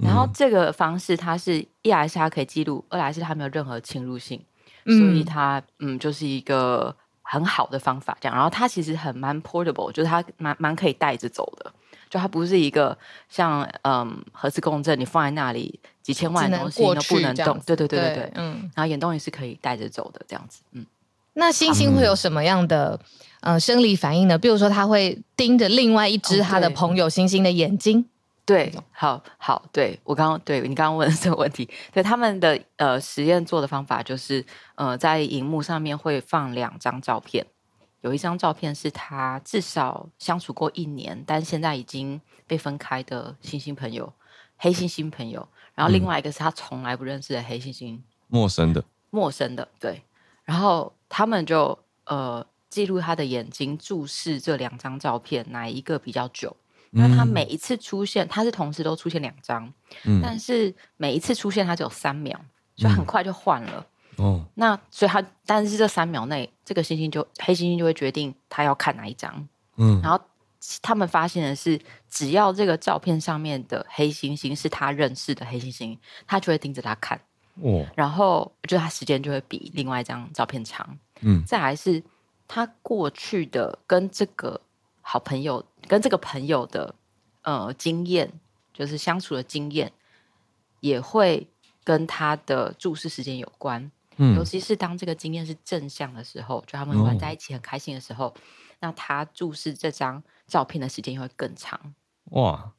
[0.01, 4.41] 然后这个方式，它是一来是它可以记录，二来是它没有任何侵入性，
[4.85, 6.95] 所以它嗯就是一个。
[7.23, 11.73] 很好的方法，这样，然后它其实很蛮 portable，就是它蛮蛮可以带着走的，
[12.11, 12.97] 就它不是一个
[13.29, 20.85] 像嗯核磁共振，你放在那里几千万的东西都不能动，对对对对对，嗯，然后眼动也是可以带着走的这样子，嗯。
[21.35, 23.01] 那星星会有什么样的、
[23.41, 24.37] 嗯、呃生理反应呢？
[24.37, 28.05] 比如说，它会盯着另外一只它的朋友星星的眼睛。
[28.45, 37.47] 对，好好，对我刚刚对你刚刚问的这个问题，对他们的呃实验做的方法就是，呃，在荧幕上面会放两张照片，
[38.01, 44.13] 有一张照片是他至少相处过一年，但现在已经被分开的猩猩朋友，
[44.57, 50.03] 黑猩猩朋友，然后另外一个是他从来不认识的黑猩猩，陌生的，陌生的，对，
[50.43, 56.57] 然后他们就呃记录他的眼睛注视这两张照片，哪一个比较久？
[56.95, 59.73] 那他每一次出现，他是同时都出现两张，
[60.05, 62.39] 嗯，但是每一次出现他只有三秒，
[62.77, 63.87] 所以很快就换了。
[64.17, 69.49] 哦，那所以他，但是这三秒内，这个星星就黑猩猩就会决定他要看哪一张。
[69.77, 70.21] 嗯，然后
[70.83, 77.19] 他们发现的是，只要这个照片上面的黑猩猩是他认识的黑猩猩，他就会盯着他看。
[77.63, 80.99] 哦，然后就他时间就会比另外一张照片长。
[81.23, 82.03] 嗯，再来是
[82.47, 84.61] 他过去的跟这个。
[85.03, 86.95] 好朋友跟这个朋友的
[87.43, 88.33] 呃经验，
[88.73, 89.93] 就是相处的经验，
[90.81, 91.47] 也会
[91.85, 93.91] 跟他的注视时间有关。
[94.17, 98.35] 嗯，尤其是当这个经验是正向的时候，就他们玩在一起很开心的时候，哦、
[98.81, 101.95] 那他注视这张照片的时间也会更长。
[102.31, 102.73] 哇！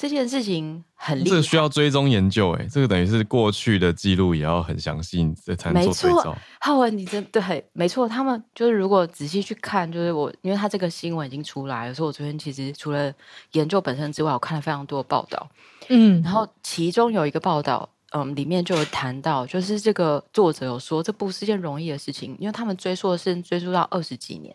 [0.00, 6.34] 这件事情很厉害，这个需要追踪研究哎，这个等于是过去的记录也要很详细，这才能做对照。
[6.58, 13.12] 浩文，你真对，没错，他们就是如果仔细去看，就是我，因为他这个新闻已经出来了，所以我昨天其实除了
[13.52, 15.46] 研究本身之外，我看了非常多的报道。
[15.90, 24.50] 嗯，然后其中有一个报道，嗯，里面就有谈到，就是这个作者有说，这不是件容易的事情，因为他们追溯的是追溯到二十几年。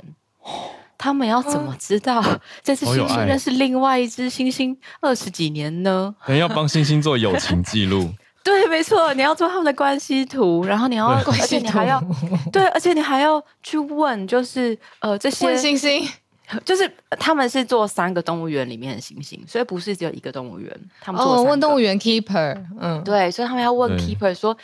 [0.97, 2.23] 他们要怎么知道
[2.63, 6.13] 这只猩猩认识另外一只猩猩二十几年呢？
[6.25, 8.10] 人要帮猩猩做友情记录。
[8.45, 11.99] 对，没错，你要做他们的关系图，然后你要，而且你还要，
[12.53, 16.08] 对，而且你还要去问，就是呃，这些猩猩，
[16.63, 16.88] 就是
[17.19, 20.71] 他们是做三个动物园里面的猩猩，所以不是只有一个动物园。
[21.01, 24.55] 他们做哦，问动物园 keeper，嗯，对，所以他们要问 keeper 说：“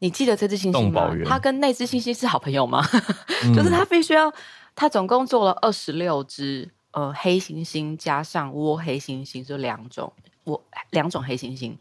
[0.00, 1.10] 你记得这只猩猩吗？
[1.24, 2.86] 他跟那只猩猩是好朋友吗？”
[3.56, 4.30] 就是他必须要。
[4.74, 10.12] 他总共做了二十六只，呃，黑猩猩加上窝黑猩猩，就两种，
[10.44, 11.76] 我两种黑猩猩。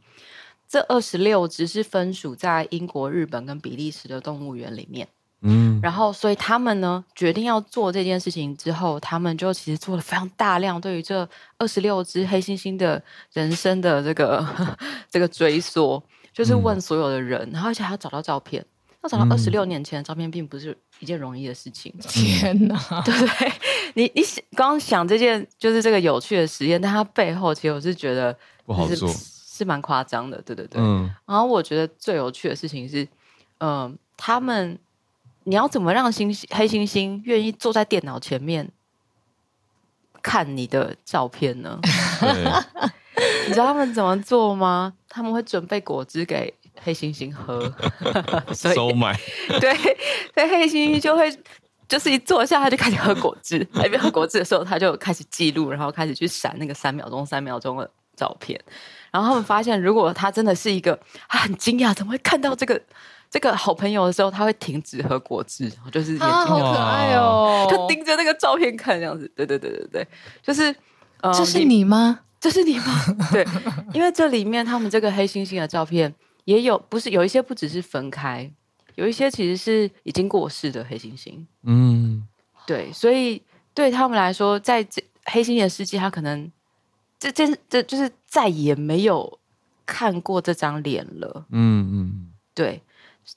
[0.68, 5.08] 这二十六只是分属在英国、日本跟比利时的动物园里面。
[5.42, 14.46] 嗯，然后所以他们呢决定要做这件事情之后，他们就其实做了非常大量对于这二十六只黑猩猩的人生的这个
[15.10, 18.64] 这个追溯，就是问所有的人，嗯、然后而且还要找到照片。
[19.02, 21.94] 要找到二十六年前的照片，并不是一件容易的事情。
[22.04, 23.52] 天哪， 对不对？
[23.96, 24.22] 你你
[24.56, 28.36] 光想这件就是这个有趣的实验，但它背后其实我是觉得
[28.66, 30.42] 不好做，是蛮夸张的。
[30.42, 30.82] 对对对。
[30.82, 31.10] 嗯。
[31.26, 33.04] 然后我觉得最有趣的事情是，
[33.60, 34.78] 嗯、呃，他们
[35.46, 38.70] 你要怎么让猩猩黑猩猩愿意坐在电脑前面
[40.22, 41.80] 看你的照片呢？
[42.20, 42.44] 对
[43.48, 44.94] 你知道他们怎么做吗？
[45.08, 46.54] 他们会准备果汁给。
[46.84, 47.72] 黑猩猩喝，
[48.54, 49.20] 所以收买
[49.60, 49.74] 对，
[50.34, 51.32] 所以黑猩猩就会
[51.88, 53.68] 就是一坐下，他就开始喝果汁。
[53.74, 58.60] 还没喝果汁的时候，他就开始记录，然后开始去闪那个三秒钟、三秒钟的照片。
[59.12, 62.80] 然后他们发现，如果他真的是一个他很惊讶，怎么会看到这个
[63.28, 69.32] 这个好朋友的时候，他会停止喝果汁，就是眼睛、啊、好可爱哦，他盯着那个照片看，这样子。
[69.36, 70.08] 对对对对对，
[70.44, 70.74] 就是、
[71.22, 72.20] 呃、这是你吗？
[72.40, 73.04] 这是你吗？
[73.34, 73.44] 对，
[73.94, 76.14] 因为这里面他们这个黑猩猩的照片。
[76.50, 78.52] 也有不是有一些不只是分开，
[78.96, 81.46] 有一些其实是已经过世的黑猩猩。
[81.62, 82.28] 嗯，
[82.66, 83.40] 对，所以
[83.76, 86.52] 对他们来说，在这黑猩猩的世界，他可能
[87.20, 89.38] 这这这就是再也没有
[89.86, 91.46] 看过这张脸了。
[91.52, 92.82] 嗯嗯，对。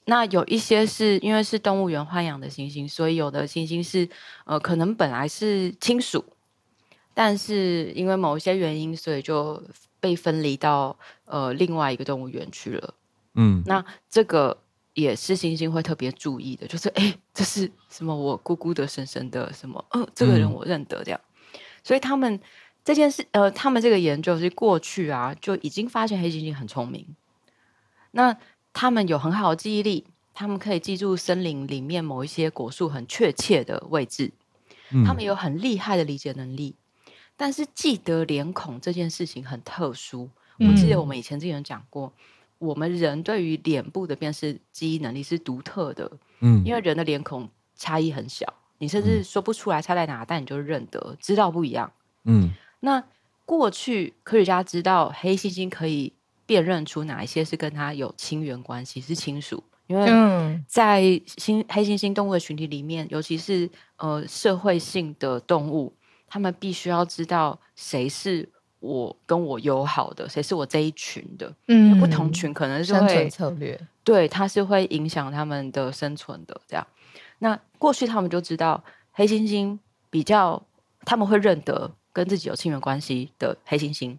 [0.05, 4.09] 那有一些是因为是动物园豢养的猩猩，所以有的猩猩是
[4.45, 6.25] 呃可能本来是亲属，
[7.13, 9.61] 但是因为某一些原因，所以就
[9.99, 12.95] 被分离到呃另外一个动物园去了。
[13.35, 14.55] 嗯，那这个
[14.93, 18.15] 也是星星会特别注意的，就是哎，这是什么？
[18.15, 19.83] 我姑姑的婶婶的什么？
[19.91, 21.19] 嗯，这个人我认得，这样。
[21.53, 22.39] 嗯、所以他们
[22.83, 27.07] 这件事，呃，他们这个研究是过去啊就已经发现黑猩猩很聪明。
[28.11, 28.37] 那
[28.71, 30.05] 他们有很好的记忆力，
[30.35, 34.31] 他们可以记住森林里面某一些果树很确切的位置。
[34.91, 36.75] 嗯、他们有很厉害的理解能力，
[37.35, 40.29] 但是记得脸孔这件事情很特殊。
[40.59, 42.13] 我记得我们以前之前讲过。
[42.63, 46.09] 我们人对于脸部的辨识记忆能力是独特的，
[46.39, 48.45] 嗯，因为人的脸孔差异很小，
[48.77, 51.91] 你甚至说不出来差在哪，但你就认得，知道不一样，
[52.23, 52.51] 嗯。
[52.79, 53.03] 那
[53.45, 56.13] 过去科学家知道黑猩猩可以
[56.45, 60.05] 辨认出哪一些是跟它有亲缘关系，是亲属，因为
[60.67, 61.01] 在
[61.37, 65.93] 猩黑猩猩动物的群体里面，尤其是呃社会性的动物，
[66.27, 68.49] 他们必须要知道谁是
[68.83, 71.51] 我跟我友好的，谁是我这一群的。
[71.67, 76.59] 嗯，不同群可能是会生存策略，对，它是会影响他们的生存的。
[76.67, 76.85] 这样，
[77.39, 79.79] 那过去他们就知道黑猩猩
[80.09, 80.61] 比较，
[81.05, 84.17] 他们会认得跟自己有亲缘关系的黑猩猩，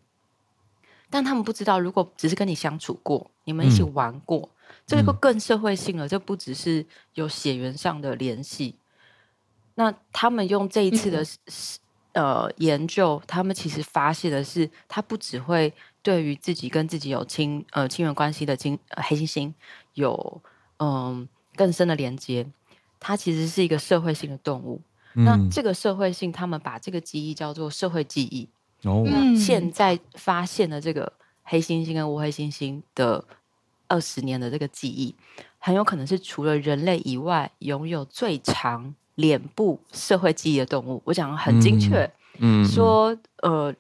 [1.11, 8.77] 但他们不知道，如果只是跟你相处过，你们一起玩过，嗯、这个更社会性了，这不只是有血缘上的联系。
[9.75, 11.27] 那他们用这一次的、嗯、
[12.15, 19.53] 呃研究，他们其实发现的是，他不只会对于自己跟自己有亲呃亲缘关系的金、呃、黑猩猩
[19.93, 20.41] 有
[20.79, 22.47] 嗯、呃、更深的连接，
[22.99, 24.81] 它其实是一个社会性的动物。
[25.15, 28.49] 嗯、那这个社会性，他们把这个记忆叫做社会记忆。
[28.89, 31.13] 哦，那现在发现的这个
[31.43, 33.25] 黑猩猩跟乌黑猩猩的
[33.87, 35.15] 二十年的这个记忆，
[35.59, 38.95] 很有可能是除了人类以外，拥有最长。
[39.17, 42.11] 脸部社会记忆的动物，我讲的很精确。
[42.39, 43.73] 嗯，说呃，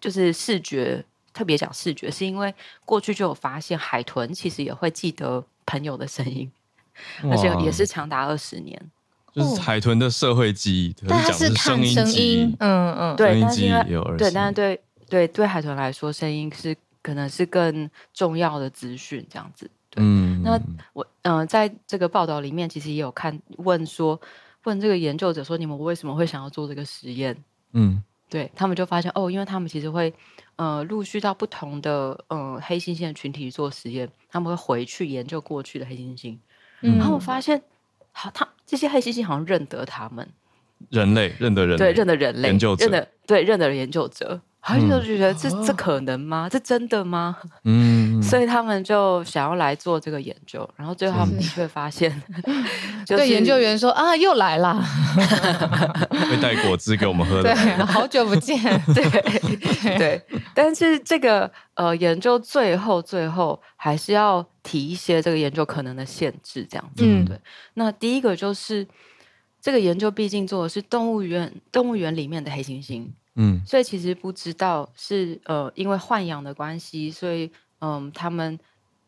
[0.00, 1.04] 就是视觉，
[1.34, 2.54] 特别讲视觉，是因为
[2.86, 6.50] 过去就有发现海豚其实也会记得朋友的声音，
[7.30, 8.80] 而且也是长达二十年。
[9.34, 13.82] 就是海豚的社会记忆，但它是看声音，嗯嗯，对，但是因为
[14.16, 19.70] 对，但是对对对海豚来说，声音是可能是更重要的资讯，这样子。
[19.96, 20.58] 嗯，那
[20.94, 24.18] 我嗯、呃，在这个报道里面，其实也有看问说。
[24.64, 27.36] 问这个研究者说：“你们为什么会想要做这个实验？”
[27.72, 30.12] 嗯，对他们就发现哦，因为他们其实会
[30.56, 36.36] 呃陆续到不同的呃黑猩猩的群体做实验，他们会回去研究过去的黑猩猩，
[36.82, 37.62] 嗯、然后我发现
[38.12, 40.28] 好，他这些黑猩猩好像认得他们，
[40.90, 44.40] 人类认得人类，对，认得人类研究者，认得对认得研究者。
[44.64, 46.48] 他就觉得这、嗯、这可能吗？
[46.48, 47.36] 这真的吗？
[47.64, 52.08] 嗯，所以他们就想要来做这个研究，然后最后他们的确发现，
[53.04, 54.80] 是对研究员说啊，又来啦，
[56.30, 58.56] 会带果汁给我们喝的，对，好久不见，
[58.94, 60.22] 对对，对。
[60.54, 67.36] 但是这个呃研究最后最后还是要提一些这个研究可能的限制，这样子，嗯、对。
[67.74, 68.86] 那第一个就是
[69.60, 73.08] 这个研究毕竟做的是动物园，动物园里面的黑猩猩。
[73.34, 78.58] 嗯，所以其实不知道是呃，因为豢养的关系，所以嗯、呃，他们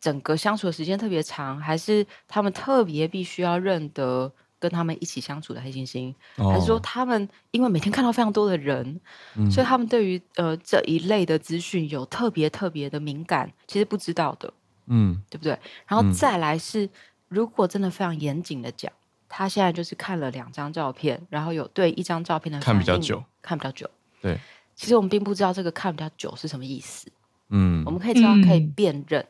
[0.01, 8.99] 整个相处的时间特别长，还是他们特别必须要认得跟他们一起相处的黑猩猩，哦、还是说他们因为每天看到非常多的人，
[9.37, 14.51] 嗯、所以他们对于呃这一类的资讯有特别特别的敏感，其实不知道的，
[14.87, 15.59] 嗯，对不对？
[15.87, 16.91] 然后再来是，嗯、
[17.29, 18.91] 如果真的非常严谨的讲，
[19.29, 23.91] 他现在就是看了两张照片，然后有对一张照片的看比较久，看比较久。
[24.25, 24.41] 对，
[24.75, 27.07] 其实我们并不知道这个看比较久是什么意思。
[27.51, 29.29] 嗯，我们可以知道可以辨认，嗯、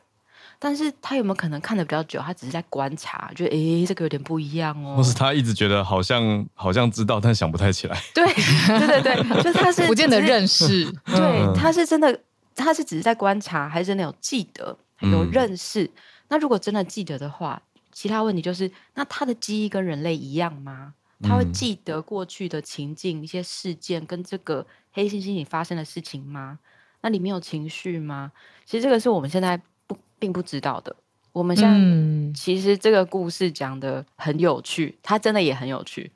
[0.57, 2.21] 但是他有没有可能看的比较久？
[2.21, 4.95] 他只是在观察，觉得诶，这个有点不一样哦。
[4.95, 8.01] 或是他一直觉得好像好像知道，但想不太起来。
[8.15, 10.89] 对对对对，就他是 不见得认识。
[11.05, 12.17] 对，他是真的，
[12.55, 15.83] 他是只是在观察，还是真的有记得、有认识？
[15.83, 15.91] 嗯、
[16.29, 20.93] 那如果真的记得的话，其他问题就是，那他的记忆跟人类一样吗？
[21.21, 26.59] 他会记得过去的情境、一些事件，跟这个黑猩猩里发生的事情吗？
[27.01, 28.31] 那里面有情绪吗？
[28.65, 30.95] 其实这个是我们现在不并不知道的。
[31.31, 36.11] 我们现在其实这个故事讲的很有趣，它真的也很有趣。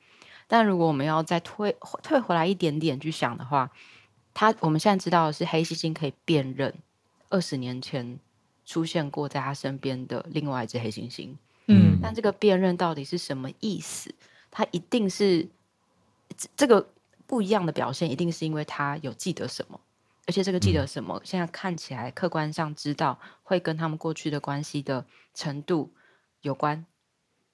[0.46, 3.70] 但如果我们要再退退回来一点点去想的话，
[4.34, 6.74] 他我们现在知道的是黑猩猩可以辨认
[7.28, 8.18] 二十年前
[8.64, 11.28] 出现过在他身边的另外一只黑猩猩。
[11.66, 14.12] 嗯，但这个辨认到底是什么意思？
[14.50, 15.48] 他一定是
[16.56, 16.88] 这个
[17.26, 19.80] 不一样的表现，一定是因为他有记得什么，
[20.26, 25.92] 而且这个记得什么，嗯、现在看起来客观上知道会跟他们过去的关系的程度
[26.42, 26.84] 有关。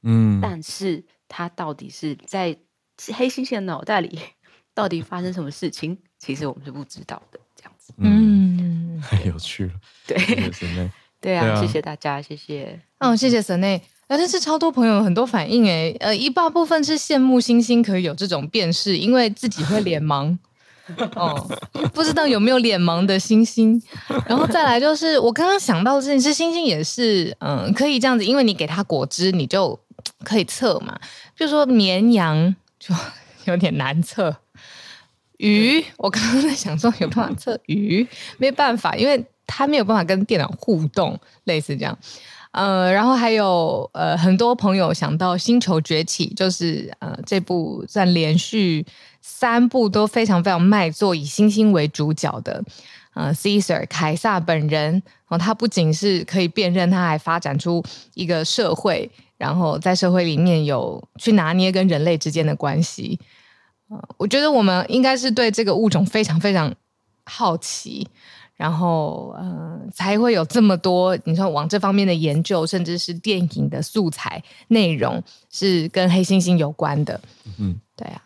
[0.03, 2.57] 嗯，但是他到底是在
[3.13, 4.19] 黑猩猩的脑袋里
[4.73, 7.41] 到底发生什么事情，其实我们是不知道的。
[7.57, 9.73] 这样子，嗯， 太有趣了。
[10.07, 10.17] 对，
[11.21, 12.81] 对啊，谢谢大家，谢谢。
[12.99, 13.83] 嗯，谢谢神内。
[14.09, 20.37] 但是超多朋友很多反应诶，呃，一大部分是羡慕星星可以有这种辨识，因为自己会脸盲，
[21.17, 21.49] 哦，
[21.93, 23.83] 不知道有没有脸盲的星星。
[24.29, 29.79] 然后再来就是我刚刚想到的事情是，星星也是，嗯，可以这样子，因为你给它果汁，你就
[30.23, 30.97] 可以测嘛。
[31.35, 32.95] 就说绵羊就
[33.47, 34.37] 有点难测，
[35.39, 38.07] 鱼我刚刚在想说有办法测鱼，
[38.39, 41.99] 没办法，因为它没有办法跟电脑互动，类似这样。
[42.57, 48.87] 呃，然后还有呃，很多朋友想到《星球崛起》，就是呃，这部算连续
[49.21, 52.65] 三部都非常非常卖座，以猩猩为主角的
[53.13, 57.85] 呃，Caesar 凯撒本人哦，他不仅是可以辨认，他还发展出
[58.15, 63.21] 一个社会，然后在社会里面有去拿捏跟人类之间的关系。
[63.91, 66.75] 呃，我觉得我们应该是对这个物种非常非常
[67.27, 68.09] 好奇，
[68.57, 77.21] 然后嗯、呃，才会有这么多你说往这方面的研究，甚至是电影的素材内容是跟黑猩猩有关的。
[77.59, 78.23] 嗯，对啊。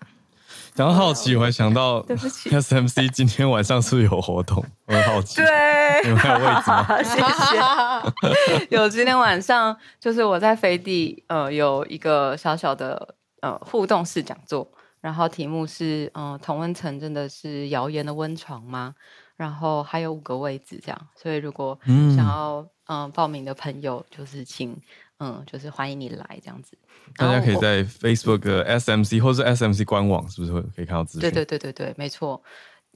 [0.76, 4.64] 然后好奇，我还想到，对不起，SMC 今天晚上是不是有活动？
[4.86, 7.02] 我很好奇，对，有没有位置吗？
[7.02, 8.66] 谢谢。
[8.70, 14.66] 有今天晚上，就是我在飞地，呃，有一个小小的呃互动式讲座，
[15.00, 18.94] 然后题目是，嗯、呃，同温层真的是谣言的温床吗？
[19.40, 21.78] 然后还有五个位置这样，所以如果
[22.14, 24.76] 想要嗯、呃、报名的朋友，就是请。
[25.22, 26.78] 嗯，就是欢迎你来这样子。
[27.14, 31.30] 大家可以在 Facebook 的 SMC 或是 SMC 官网，是不是会可以看到资讯？
[31.30, 32.42] 对对对对对，没错。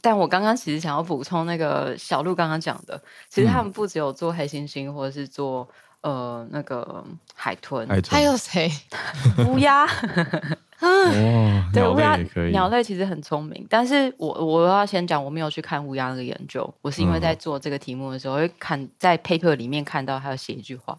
[0.01, 5.69] 但我刚刚其实想要补充那个小鹿刚刚讲的，其实他们不只有做黑猩猩，或者是做
[6.01, 8.73] 呃那个海豚，海豚还有谁？
[9.47, 9.87] 乌鸦。
[10.81, 12.17] 哦，对，乌鸦。
[12.51, 20.99] 鸟类其实很聪明，但是我我要先讲，我没有去看乌鸦那个研究，我是因为在做这个题目的时候，嗯、会看在 paper 里面看到他有写一句话。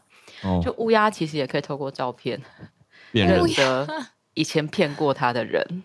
[0.63, 2.39] 就乌鸦其实也可以透过照片
[3.11, 3.87] 认得
[4.33, 5.83] 以前骗过他的人，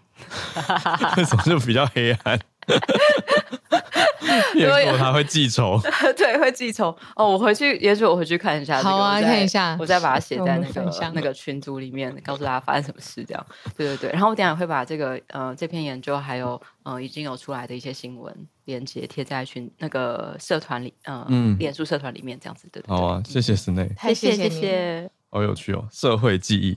[1.17, 2.39] 为什么就比较黑暗？
[4.53, 5.81] 骗过他会记仇，
[6.17, 6.95] 对，会记仇。
[7.17, 13.47] 哦，我回去，也许我回去看一下，好啊，看一下，我再把它写在那个那个群组里面，告诉大家发生什么事，这样。
[13.77, 22.83] 对对对，然后我等下会把这个呃这篇研究还有呃已经有出来的一些新闻连接贴在群那个社团里，呃、嗯，脸书社团里面这样子的。
[22.87, 26.77] 好啊，谢谢室内，谢谢谢谢，好有趣哦，社会记忆。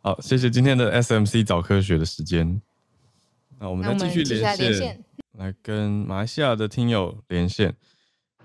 [0.00, 2.60] 好，谢谢今天的 SMC 早科学的时间。
[3.60, 5.04] 那我们再继续连线，
[5.36, 7.74] 来跟马来西亚的听友连线。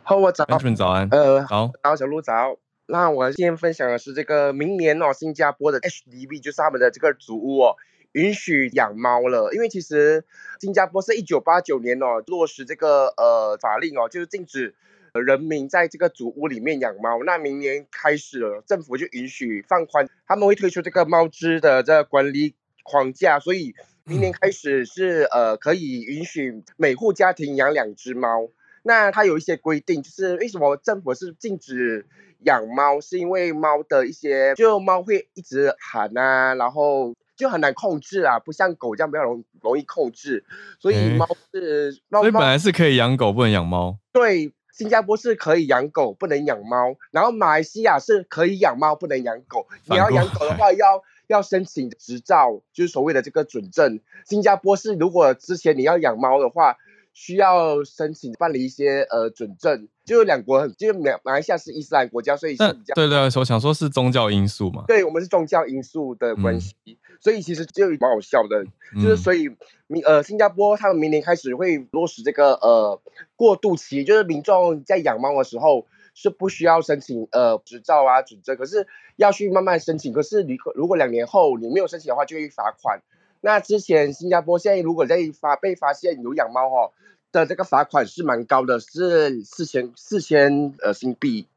[0.01, 1.07] 好，我早，Benjamin 早安。
[1.11, 2.57] 呃，好，早小鹿早。
[2.87, 7.75] 那我今天分享的是这个明年哦，新加坡的 HDB 就是他们的这个组屋哦，
[8.13, 9.53] 允许养猫了。
[9.53, 10.25] 因为其实
[10.59, 14.73] 新加坡是一九八九年哦落实这个呃法令哦，就是禁止
[15.13, 17.23] 人民在这个组屋里面养猫。
[17.23, 23.75] 那明年开始了，政府就允许放宽，他们会推出这个猫只的这个管理框架，所以。
[24.05, 28.49] 明年开始是呃可以允许每户家庭养两只猫，
[28.83, 32.05] 那它有一些规定，就是为什么政府是禁止
[32.39, 40.43] 养猫，是因为猫的一些就猫会一直喊啊，然后就很难控制啊，不像狗这样比较容容易控制，
[40.81, 51.01] 所以猫是猫，所以本来是可以养狗不能养猫，对，新加坡是可以养狗不能养猫，然后马来西亚是可以养猫不能养狗，你要养狗的话要。
[51.27, 53.99] 要申请执照，就是所谓的这个准证。
[54.25, 56.77] 新加坡是，如果之前你要养猫的话，
[57.13, 59.87] 需要申请办理一些呃准证。
[60.05, 64.83] 就是两国很，就是马马来西亚是伊斯兰国家，所以是比较对，对对，我想说是宗教因素嘛。
[64.85, 68.65] 对，我们是宗教因素的关系，嗯、所以其实就蛮好笑的，
[69.01, 69.49] 就是所以
[69.87, 73.01] 明呃新加坡他们明年开始会落实这个呃
[73.37, 75.85] 过渡期，就是民众在养猫的时候。
[76.13, 80.13] 是不需要申请呃执照啊准证，可是要去慢慢申请。
[80.13, 83.01] 可是你如果两年后你没有申请的话，就会罚款。
[83.41, 86.93] 那之前新加坡现在如果在发被发现有养猫哦
[87.31, 91.47] 的这个罚款是蛮高的，是四千四千呃新币。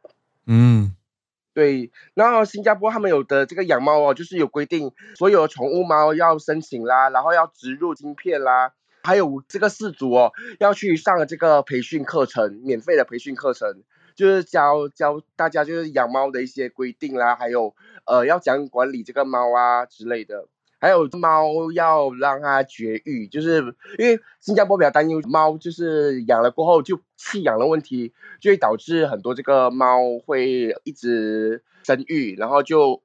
[0.47, 0.97] 嗯，
[1.53, 1.91] 对。
[2.15, 13.83] 然后新加坡他们有的这个养猫哦，就是有规定，所有宠物猫要申请啦，然后要植入晶片啦，还有这个饲主哦要去上这个培训课程，免费的培训课程。
[14.17, 17.75] 就是教教大家就是养猫的一些规定啦，还有
[18.07, 20.49] 呃要怎样管理这个猫啊之类的，
[20.81, 23.59] 还有猫要让它绝育，就是
[23.99, 33.03] 因为新加坡比较担忧猫就是养了过后就弃养的问题，就会导致很多这个猫会一直生育，然后就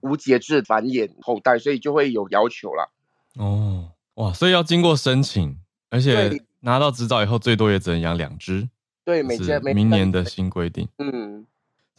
[0.00, 2.88] 无节制繁衍后代，所以就会有要求啦。
[3.36, 5.58] 哦，哇，所以要经过申请，
[5.90, 8.68] 而且拿到执照以后，最多也只能养两只。
[9.04, 11.46] 对，每天每明年的新规定，嗯，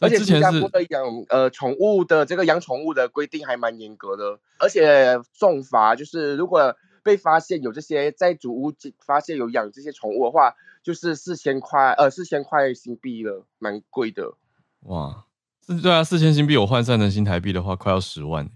[0.00, 14.34] 而且新加坡的养呃宠物的这个养宠物的规定还蛮严格的，而且重罚就是如果被发现有这些在主屋发现有养这些宠物的话，就是四千块呃四千块新币了，蛮贵的。
[14.80, 15.24] 哇，
[15.64, 18.50] 是，对啊，四千新币我换算成新台币的话，快要十万。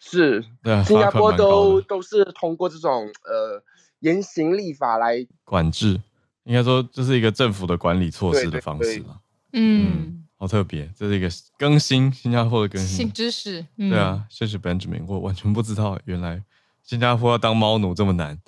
[0.00, 3.62] 是，对啊，新加坡都都是通过这种呃
[4.00, 6.00] 严刑立法来管制。
[6.44, 9.18] 应该说，这是一个政府的管理措施的方式了。
[9.52, 11.28] 嗯，嗯，好特别，这是一个
[11.58, 13.64] 更新新加坡的更新新知识。
[13.76, 16.42] 嗯、对啊，谢谢 Benjamin，我完全不知道原来
[16.82, 18.38] 新加坡要当猫奴这么难。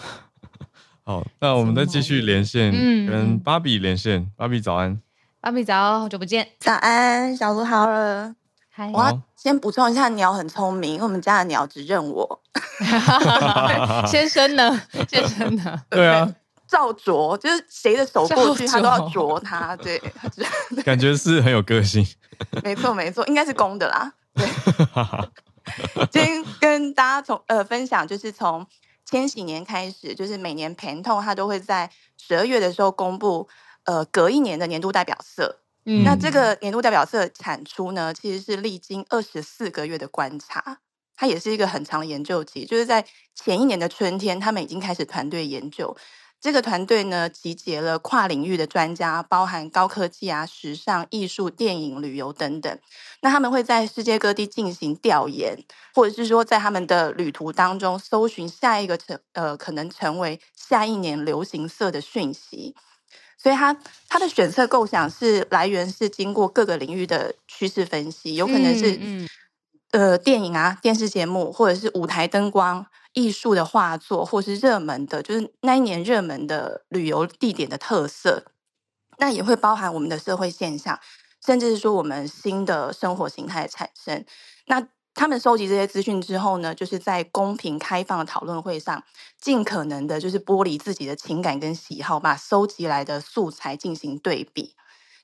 [1.04, 2.70] 好，那我们再继续连线，
[3.06, 4.30] 跟芭比连线。
[4.36, 5.00] 芭比早安，
[5.40, 6.46] 芭比早，好久不见。
[6.58, 8.34] 早安，小鹿好了。
[8.68, 12.42] 嗨，我要先补充一下，鸟很聪明，因为我们家的鸟只认我。
[14.06, 14.82] 先生呢？
[15.08, 15.82] 先生呢？
[15.88, 16.34] 对啊。
[16.68, 19.74] 照啄，就是谁的手过去，他都要啄他。
[19.82, 20.00] 对，
[20.84, 22.06] 感觉是很有个性。
[22.62, 24.12] 没错，没错，应该是公的啦。
[24.34, 24.46] 对，
[26.12, 28.64] 今天跟大家从呃分享，就是从
[29.04, 33.48] 千禧年开始，就是每年 Pantone 它都会在十二月的时候公布
[33.84, 35.60] 呃隔一年的年度代表色。
[35.86, 40.78] 嗯，那这个年度代表色产出呢，其实是历经二十四个月的观察。
[41.16, 43.04] 它也是一个很长的研究期，就是在
[43.34, 45.96] 前一年的春天，他们已经开始团队研究。
[46.40, 52.78] 这个团队呢，集结了跨领域的专家，包含高科技啊、时尚、艺术、电影、旅游等等。
[53.22, 55.58] 那他们会在世界各地进行调研，
[55.94, 62.76] 或者是说，在他们的旅途当中搜寻下一个成呃可能成为下一年流行色的讯息。
[63.36, 69.24] 所以它，他他的选色构想是来源是经过各个领域的趋势分析，有可能是嗯。
[69.24, 69.28] 嗯
[69.90, 72.84] 呃，电影啊，电视节目，或者是舞台灯光、
[73.18, 78.44] 艺术的画作，或是热门的，就是那一年热门的旅游地点的特色，
[79.18, 81.00] 那也会包含我们的社会现象，
[81.44, 84.24] 甚至是说我们新的生活形态的产生。
[84.66, 89.02] 那他们收集这些资讯之后呢，就是在公平开放的讨论会上，
[89.40, 94.76] 尽可能的就是剥离自己的情感跟喜好，把收集来的素材进行对比。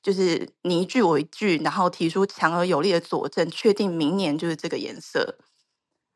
[0.03, 5.38] 就是你一句我一句，然后提出强而有力的佐证，确定明年就是这个颜色。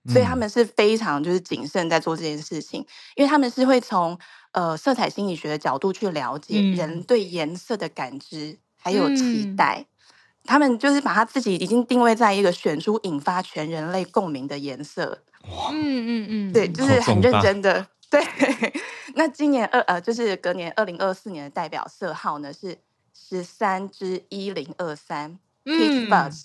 [0.09, 2.85] 所以他们是非常就是谨慎在做这件事情，
[3.15, 4.19] 因为他们是会从
[4.53, 9.87] 呃色彩心理学的角度去了解人对颜色的感知还有期待。
[10.45, 15.23] 他们就是把他自己已经定位在一个选出引发全人类共鸣的颜色。
[15.71, 17.87] 嗯嗯嗯，对，就是很认真的。
[18.11, 18.23] 对，
[19.15, 22.79] 那今年二呃就是隔年二零二四年的代表色号呢是。
[23.21, 26.45] 十三之一零二三，Peach Fuzz，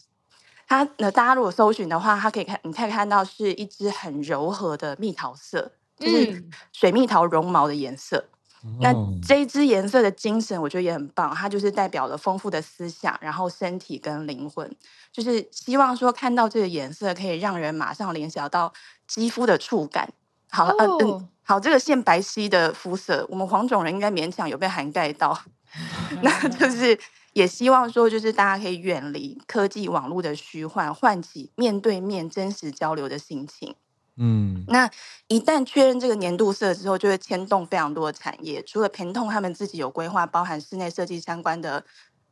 [0.68, 8.26] 它那大家如果搜寻的话，它可以看，你可以看到是一支很柔和的蜜桃色，就是水蜜桃绒毛的颜色。
[8.66, 14.74] 嗯、那这一支颜色的精神，我觉得也很棒，它就是代表了丰富的思想，然后身体跟灵魂，
[15.12, 18.72] 就是希望说看到这个颜色可以让人马上联想到
[19.06, 20.10] 肌肤的触感。
[20.50, 25.38] 好，嗯、哦呃、嗯，好，这个现白皙的肤色，我们黄种人应该勉强有被涵盖到。
[26.22, 26.98] 那就是
[27.34, 33.76] 也希望说，就是大家可以远离科技网络的虚幻，唤起面对面真实交流的心情。
[34.16, 34.88] 嗯，那
[35.28, 38.62] 一旦确认这个年度色之后，就会牵动非常多的产业。
[38.62, 41.84] 除了 Pantone 他们自己有规划，包含室内设计相关的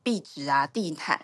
[0.03, 1.19] 壁纸啊、地毯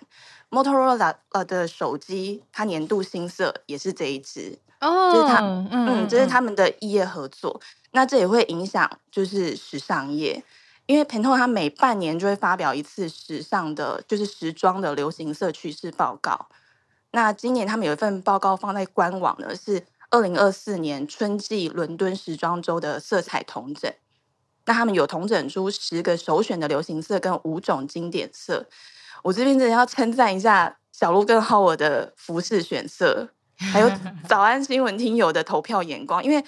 [0.49, 7.61] ，Motorola 呃的手机，它年度新色也是这一支哦，就是他嗯，嗯，这是他们的异业合作。
[7.91, 10.43] 那这也会影响就是时尚业。
[10.87, 16.47] 因为彭通他每半年就会发表一次时尚的，就是时装的流行色趋势报告。
[17.11, 23.93] 那今年他们有一份报告放在官网呢，是二零二四年春季伦敦时装周的色彩统整。
[24.65, 28.65] 那他们有统整出十个首选的流行色跟五种经典色。
[29.23, 33.91] 我这边真的要称赞一下小鹿跟浩尔的服饰选色，还有
[34.25, 36.41] 早安新闻听友的投票眼光，因为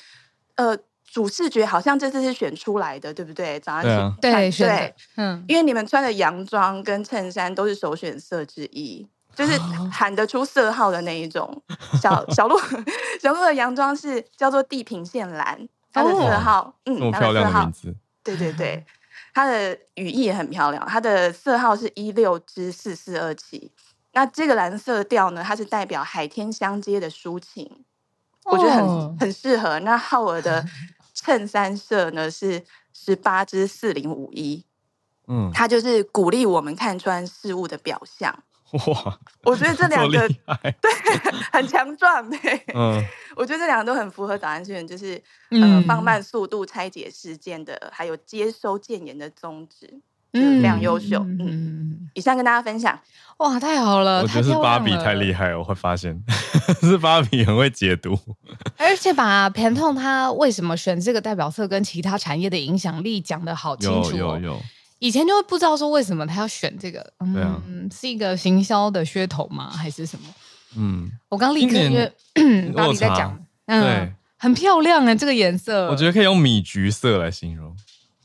[0.55, 0.77] 呃。
[1.11, 3.59] 主视觉好像这次是选出来的，对不对？
[3.59, 3.83] 早上
[4.21, 9.57] 对、啊、对，对对嗯，因为你们穿的洋装跟衬衫都是首选色之一，就是
[9.91, 11.61] 喊得出色号的那一种。
[11.99, 12.55] 小小鹿
[13.19, 17.71] 小鹿的洋装是叫做地平线蓝，它的色号，哦、嗯，它的色号，
[18.23, 18.85] 对对对，
[19.33, 23.71] 它的羽翼也很漂亮，它的色号是一六之四四二七。
[24.13, 27.83] 那这个蓝色调呢，它是代表海天相接的抒情，
[28.43, 29.79] 哦、我觉得很很适合。
[29.79, 30.63] 那浩尔的。
[31.21, 32.63] 衬衫色呢是
[32.93, 34.65] 十八至四零五一，
[35.27, 38.43] 嗯，它就是鼓励我们看穿事物的表象。
[38.71, 40.91] 哇，我觉得这两个对
[41.51, 43.03] 很强壮，对，嗯，
[43.35, 49.99] 我觉得这两个都很符合早安新闻，就是、嗯、呃放慢速度拆解事件的，还有接收建言的宗旨，
[50.33, 52.99] 嗯，非常优秀，嗯，嗯，以上跟大家分享。
[53.37, 54.21] 哇，太好了！
[54.21, 56.21] 我觉得是芭比太厉害，我会发现
[56.81, 58.17] 是芭比很会解读，
[58.77, 64.11] 而且把 Pantone 它为什么选这个代表色跟其他产业的影响力讲得好清楚。
[64.17, 64.61] 有有有，
[64.99, 69.69] 以前就会不知道说为什么他要选这个，嗯，啊、是一个行销的噱头吗？
[69.71, 70.25] 还是什么？
[70.75, 72.11] 嗯，我刚立刻因为
[72.75, 77.73] 芭比在讲，嗯，对很漂亮啊，这个颜色，我觉得可以用米橘色来形容，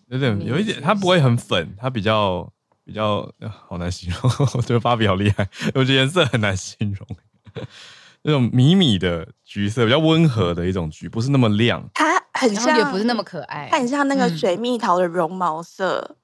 [0.09, 2.51] 有点有一点，它不会很粉，它比较。
[2.87, 3.27] 比较
[3.67, 4.21] 好难形容，
[4.53, 5.49] 我觉得芭比好厉害。
[5.75, 7.09] 我觉得颜色很难形容，
[8.21, 11.89] 那种米米的橘色，比较温和的一种橘，不是那么亮。
[11.95, 13.71] 它很像，也不是那么可爱。
[13.71, 16.19] 它很像那个水蜜桃的绒毛色。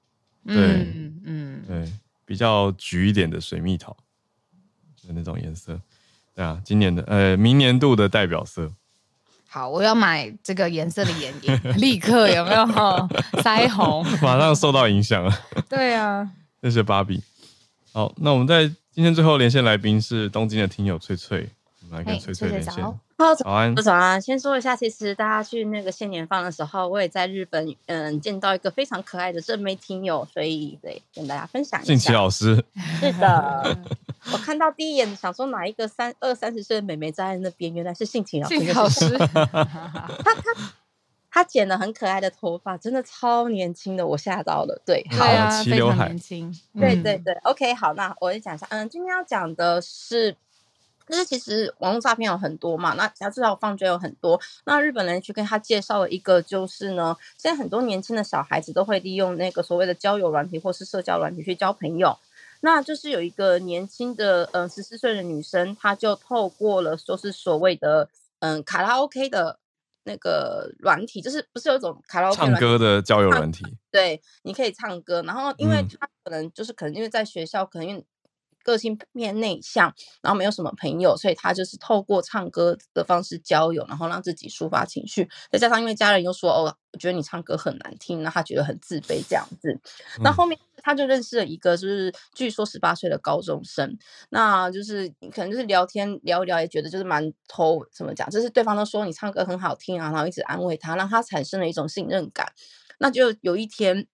[0.45, 0.93] 嗯、对，
[1.25, 1.91] 嗯，对，
[2.23, 3.97] 比较橘一点的水蜜桃，
[5.07, 5.81] 的那种颜色。
[6.35, 8.71] 对啊，今年的呃，明年度的代表色。
[9.53, 12.63] 好，我要买这个颜色的眼影，立刻有没有？
[13.43, 15.39] 腮红， 马上受到影响了。
[15.67, 16.25] 对啊，
[16.63, 17.21] 谢谢芭比。
[17.91, 21.49] 好，那我们在今天最后连线来宾是东京的听友翠翠，
[21.81, 22.81] 我们来跟翠翠连线。
[23.35, 24.19] 早安，早安。
[24.21, 31.87] 先说一下，其实大家去那个新年放的时候，我也在日本，嗯，见到一个非常可爱的正妹听友，所以对，跟大家分享一下。
[31.87, 32.55] 信奇老师，
[32.99, 33.77] 是的，
[34.33, 38.57] 我看到第一眼想说哪一个三二三十岁的美眉站在那边，原来是信奇老师。
[38.57, 40.73] 信奇老师，他他
[41.29, 44.81] 他剪了很可爱的头发，真的超年轻的，我吓到了。
[44.85, 46.51] 对，好啊，非常年轻。
[46.79, 50.35] 对对对，OK，好，那我也讲一下，嗯，今天要讲的是。
[51.11, 54.39] 就是其实网络诈骗有很多嘛，那他知道犯罪有很多。
[54.63, 62.17] 那日本人去跟他介绍了一个，就是呢，现在很多年轻的小孩子都会利用那个所谓的交友软体或是社交软体去交朋友。
[62.61, 68.07] 那就是有一个年轻的，嗯，十四岁的女生，她就透过了就是所谓的，
[68.39, 69.59] 嗯，卡拉 OK 的
[70.05, 73.65] 那个软体，就是不是有一种卡拉 OK 唱歌的交友软体？
[73.91, 75.21] 对，你可以唱歌。
[75.23, 78.05] 然后，因为她可能就是可能因为在学校，可能因为。
[78.63, 85.29] 个性偏内向，然后没有什么朋友，所以他就是透过唱歌的方式交友，然后让自己抒发情绪。
[85.49, 89.79] 再加上因为家人又说哦，我觉得你唱歌很难听，那他觉得很自卑这样子。
[90.21, 93.97] 那、嗯、后面他就认识了一个，就是据说十八岁的高中生，
[94.29, 102.51] 那就是可能就是聊天聊一聊，也觉得就是蛮投怎么讲，就是对方都说你唱歌很好听啊，然后一直安慰他，让他产生了一种信任感。
[102.99, 104.07] 那就有一天。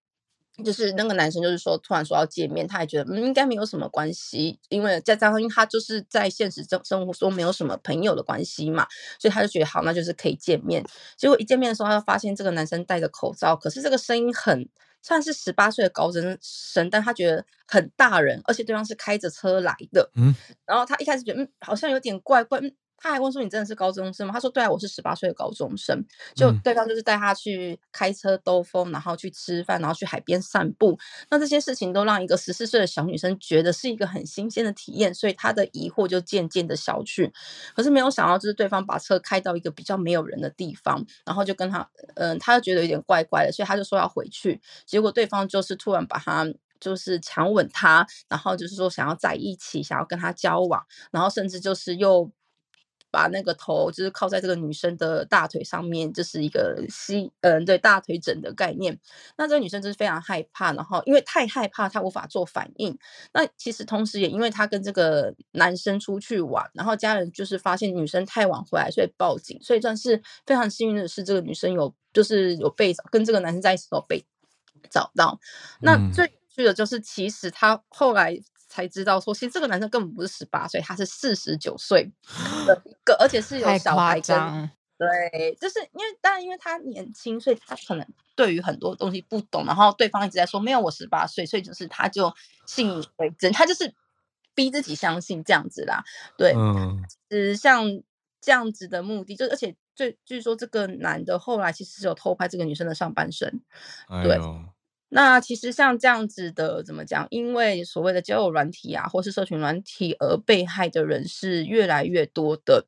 [0.64, 8.88] 就是那个男生，就是说突然说要见面，他也觉得嗯应该没有什么关系，因为再加上因为他就是在现实生生活中没有什么朋友的关系嘛，
[9.20, 10.84] 所以他就觉得好，那就是可以见面。
[11.16, 14.68] 结果一见面的时候，他就发现这个男生戴着口罩，可是这个声音很
[15.02, 20.34] 算是十八岁的高中生，但他觉得很大人，而且对方是开着车来的，嗯，
[20.66, 22.60] 然后他一开始觉得嗯好像有点怪怪。
[22.60, 26.04] 嗯他还问说：“你真的是高中生吗？”他说：“对啊，我是十八岁的高中生。”
[26.36, 30.98] 就对方就是带他去开车兜风，然后去吃饭，然后去海边散步。
[31.30, 37.32] 那这些事情都让一个十四岁的小女生觉得是一个很新鲜的体验，所以她的疑惑就渐渐的消去。
[37.76, 44.60] 可是没有想到，就是对方把车开到一个比较没有人的地方，然后就跟他，嗯，他就觉得有点怪怪的，所以他就说要回去。
[44.86, 46.46] 结果对方就是突然把他
[46.80, 52.32] 就是强吻他，然后就是说想要在一起，想要跟他交往，然后甚至就是又。
[53.18, 58.96] 把那个头就是靠在这个女生的大腿上面，就是一个吸，嗯，对，大腿枕的概念。
[59.38, 62.96] 那这个女生就是非常害怕，然后因为太害怕，她无法做反应。
[63.34, 69.58] 那其实同时也因为她跟这个男生出去玩，然后家人就是发现女生太晚回来，所以报警。
[69.64, 74.24] 所以算是非常幸运的是，这个女生有就是有被，跟这个男生在一起都被
[74.92, 75.40] 找到。
[75.82, 78.40] 那最有趣的就是，其实她后来。
[78.68, 82.12] 才知道说，其实这个男生根本不是十八岁，他是四十九岁
[82.66, 84.70] 的一个，而且是有小孩跟。
[85.00, 89.64] 对，就是因为，当然因为他年轻，所以他可能对于很多东西不懂。
[89.64, 92.34] 然后对方一直在说没有我十八岁，所以就是他就
[92.66, 93.94] 信以为真，他就是
[94.56, 96.04] 逼自己相信这样子啦。
[96.36, 97.00] 对，嗯，
[97.30, 97.86] 是像
[98.42, 103.62] 这样子的目的，就而且最据说这个男的后来其实是有偷拍这个女生的上半身，
[104.24, 104.40] 对。
[105.10, 107.28] 那其实像这样子的，怎么讲？
[107.30, 112.86] 因为所谓的交友软体啊，或是社群软体而被害的人是越来越多的。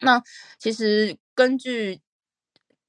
[0.00, 0.22] 那
[0.58, 2.00] 其实根据。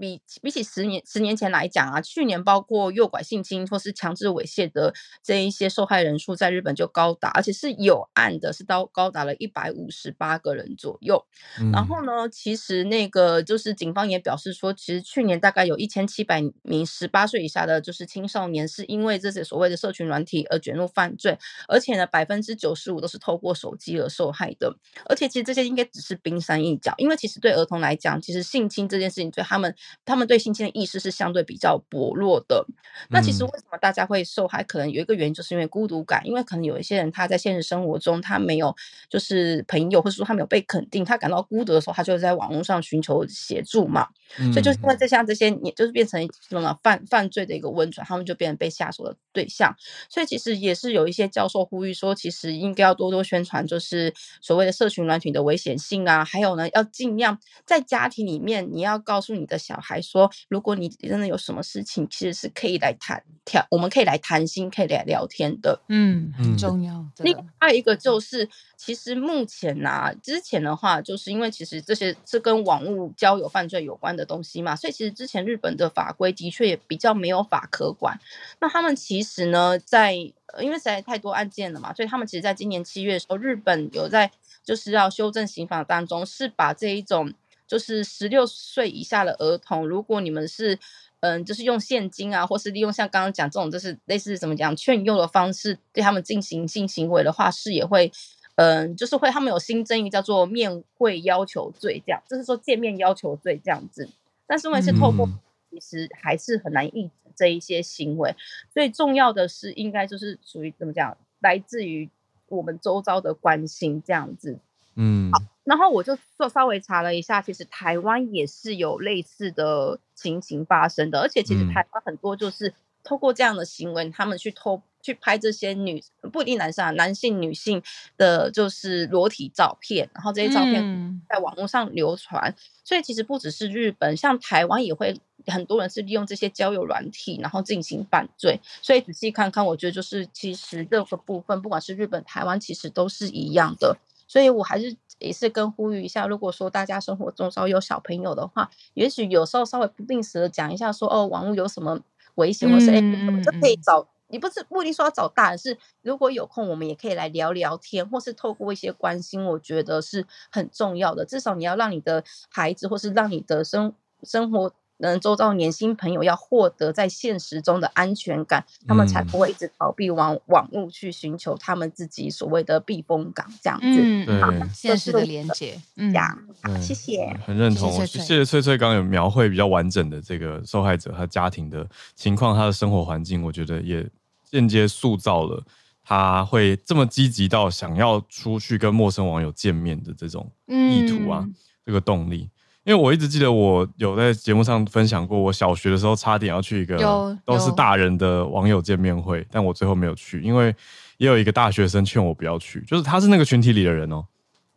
[0.01, 4.91] 比比起十年十年前来讲啊，去年包括诱拐、性侵或是强制猥亵的
[5.21, 11.23] 这一些受害人数，在日本就高达，而且是有案的，是到高达了一百五十八个人左右。
[11.59, 11.71] 嗯。
[11.71, 21.37] 然后呢，其实那个就是警方也表示说，其实去年大概有一千七百名十八岁以下的，就是青少年，是因为这些所谓的社群软体而卷入犯罪，
[21.67, 24.75] 而且呢，百分之九十五都是透过手机而受害的。
[25.05, 29.75] 而且其实这些应该只是冰山一角，因为其实对儿童来讲，其实性侵这件事情对他们。
[30.05, 32.65] 他们对性侵的意识是相对比较薄弱的。
[33.09, 34.63] 那其实为什么大家会受害？
[34.63, 36.21] 可能有一个原因，就是因为孤独感。
[36.25, 38.75] 因为可能有一些人他在现实生活中他没有
[39.09, 44.07] 就是朋友，或者说他没有被肯定，他感到孤独的时候，他就在网络上寻求协助嘛。
[44.53, 49.75] 所以就是因为这像这些，也就是变成什么犯犯罪的一个温床，他们就变成被下手的对象。
[50.09, 65.81] 所以其实也是有一些教授呼吁说，其实应该要多多宣传，就是所谓的社群软体的危险性啊，还有呢，要尽量在家庭里面，你要告诉你的小孩说，如果你真的有什么事情，其实是可以来谈，谈，我们可以来谈心，可以来聊天的。
[65.89, 67.05] 嗯，很重要。
[67.17, 78.19] 另外一个就是，其实目前呐、啊，之前的话，就是因为其实这些是跟网络交友犯罪有关的东西嘛，所以其实之前日本的法规的确也比较没有法可管。
[78.59, 84.31] 那他们其实呢，在因为实在太多案件了嘛，所以他们其实在今年七月的时候，日本有在
[84.63, 87.33] 就是要修正刑法当中，是把这一种。
[87.71, 90.77] 就是十六岁以下的儿童，如果你们是
[91.21, 98.11] 嗯，就是用现金啊，或是利用像刚刚讲这种，就是类似怎么讲劝诱的方式对他们进行性行为的话，是也会。
[98.55, 104.09] 嗯，就是会，他们有新增一个叫做面会要求罪，这样，就是说见面要求罪这样子。
[104.45, 105.25] 但是因为是透过，
[105.71, 108.35] 其实还是很难抑制这一些行为。
[108.69, 112.09] 最重要的是，应该就是属于怎么讲，来自于
[112.49, 114.59] 我们周遭的关心这样子。
[114.95, 122.73] 嗯，好，然后我就做稍微查了一下，其实台湾也是有类似的情形发生的，而且其实台湾很多就是
[123.03, 124.81] 透过这样的行为，他们去偷。
[125.03, 125.99] 去拍这些女
[126.31, 127.81] 不一定男生啊，男性、女性
[128.17, 132.51] 的，就是裸体照片，然后这些照片在网络上流传。
[132.51, 138.59] 嗯、所以其实不只是日本，像台湾也会很多人是利用这些交友软体，然后进行犯罪。
[138.83, 143.97] 所以仔细看看，我觉得就是其实这个部分，不管是日本、台湾，其实都是一样的。
[144.31, 151.99] 所以我还是也是跟呼吁一下，如果说大家生活中稍有小朋友的话，也许有时候稍微不定时的讲一下说，说哦，网络有什么
[152.35, 153.01] 危险，或是哎，
[153.43, 154.07] 就可以找。
[154.29, 161.25] 你不是不一定说要找大人，是如果有空，我们也可以来聊聊天，或是透过一些关心，我觉得是很重要的。
[161.25, 173.85] 至少你要让你的孩子，或是让你的生生活，嗯，周遭年轻朋友要获得在现实中的安全感，他们才不会一直逃避往网络去寻求他们自己所谓的避风港这样子。
[173.87, 175.79] 嗯，对，现实的连接。
[175.97, 177.91] 嗯，呀，好，谢谢，很认同。
[178.05, 181.85] 谢谢翠翠刚刚有描绘比较完整的这个受害者和家庭的
[182.15, 184.07] 情况，他的生活环境，我觉得也。
[184.51, 185.63] 间接塑造了
[186.03, 192.49] 他会这么积极到想要出去跟陌生网友见面的这种意图啊，嗯、这个动力。
[192.83, 196.97] 因为我一直记得我有在节目上分享过，我小学的时候差点要去一个
[197.45, 200.75] 都是大人的网友见面会，但我最后没有去，因为
[201.17, 204.25] 也有一个大学生劝我不要去，就是他是那个群体里的人哦，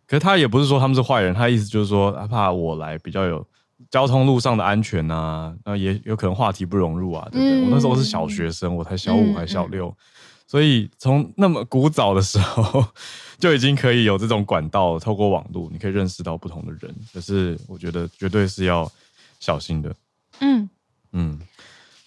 [0.06, 3.46] 可是他也不是说他们是坏人，他意思就是说他怕我来比较有。
[3.90, 7.60] 交通路上的安全啊，那也有可能话题不融入啊，对不对？
[7.60, 9.96] 嗯、我那时候是小学生，我才小五还小六，嗯、
[10.46, 12.84] 所以从那么古早的时候
[13.44, 16.94] 就已经可以有这种管道，透过网络你可以认识到不同的人。
[17.12, 18.90] 可是我觉得绝对是要
[19.38, 19.94] 小心的。
[20.40, 20.66] 嗯
[21.12, 21.38] 嗯。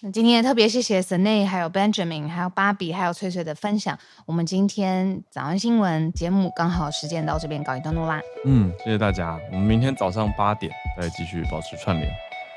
[0.00, 3.96] 那今天特别谢谢 Sene 还有 Benjamin，还有芭比，还有翠翠的分享。
[4.26, 8.20] 我们今天早安新闻节目刚好时间到这边告一段落啦。
[8.44, 9.38] 嗯，谢谢大家。
[9.52, 12.10] 我们明天早上八点再继续保持串联。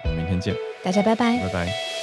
[0.06, 2.01] 我们明天见，大家拜拜，拜拜。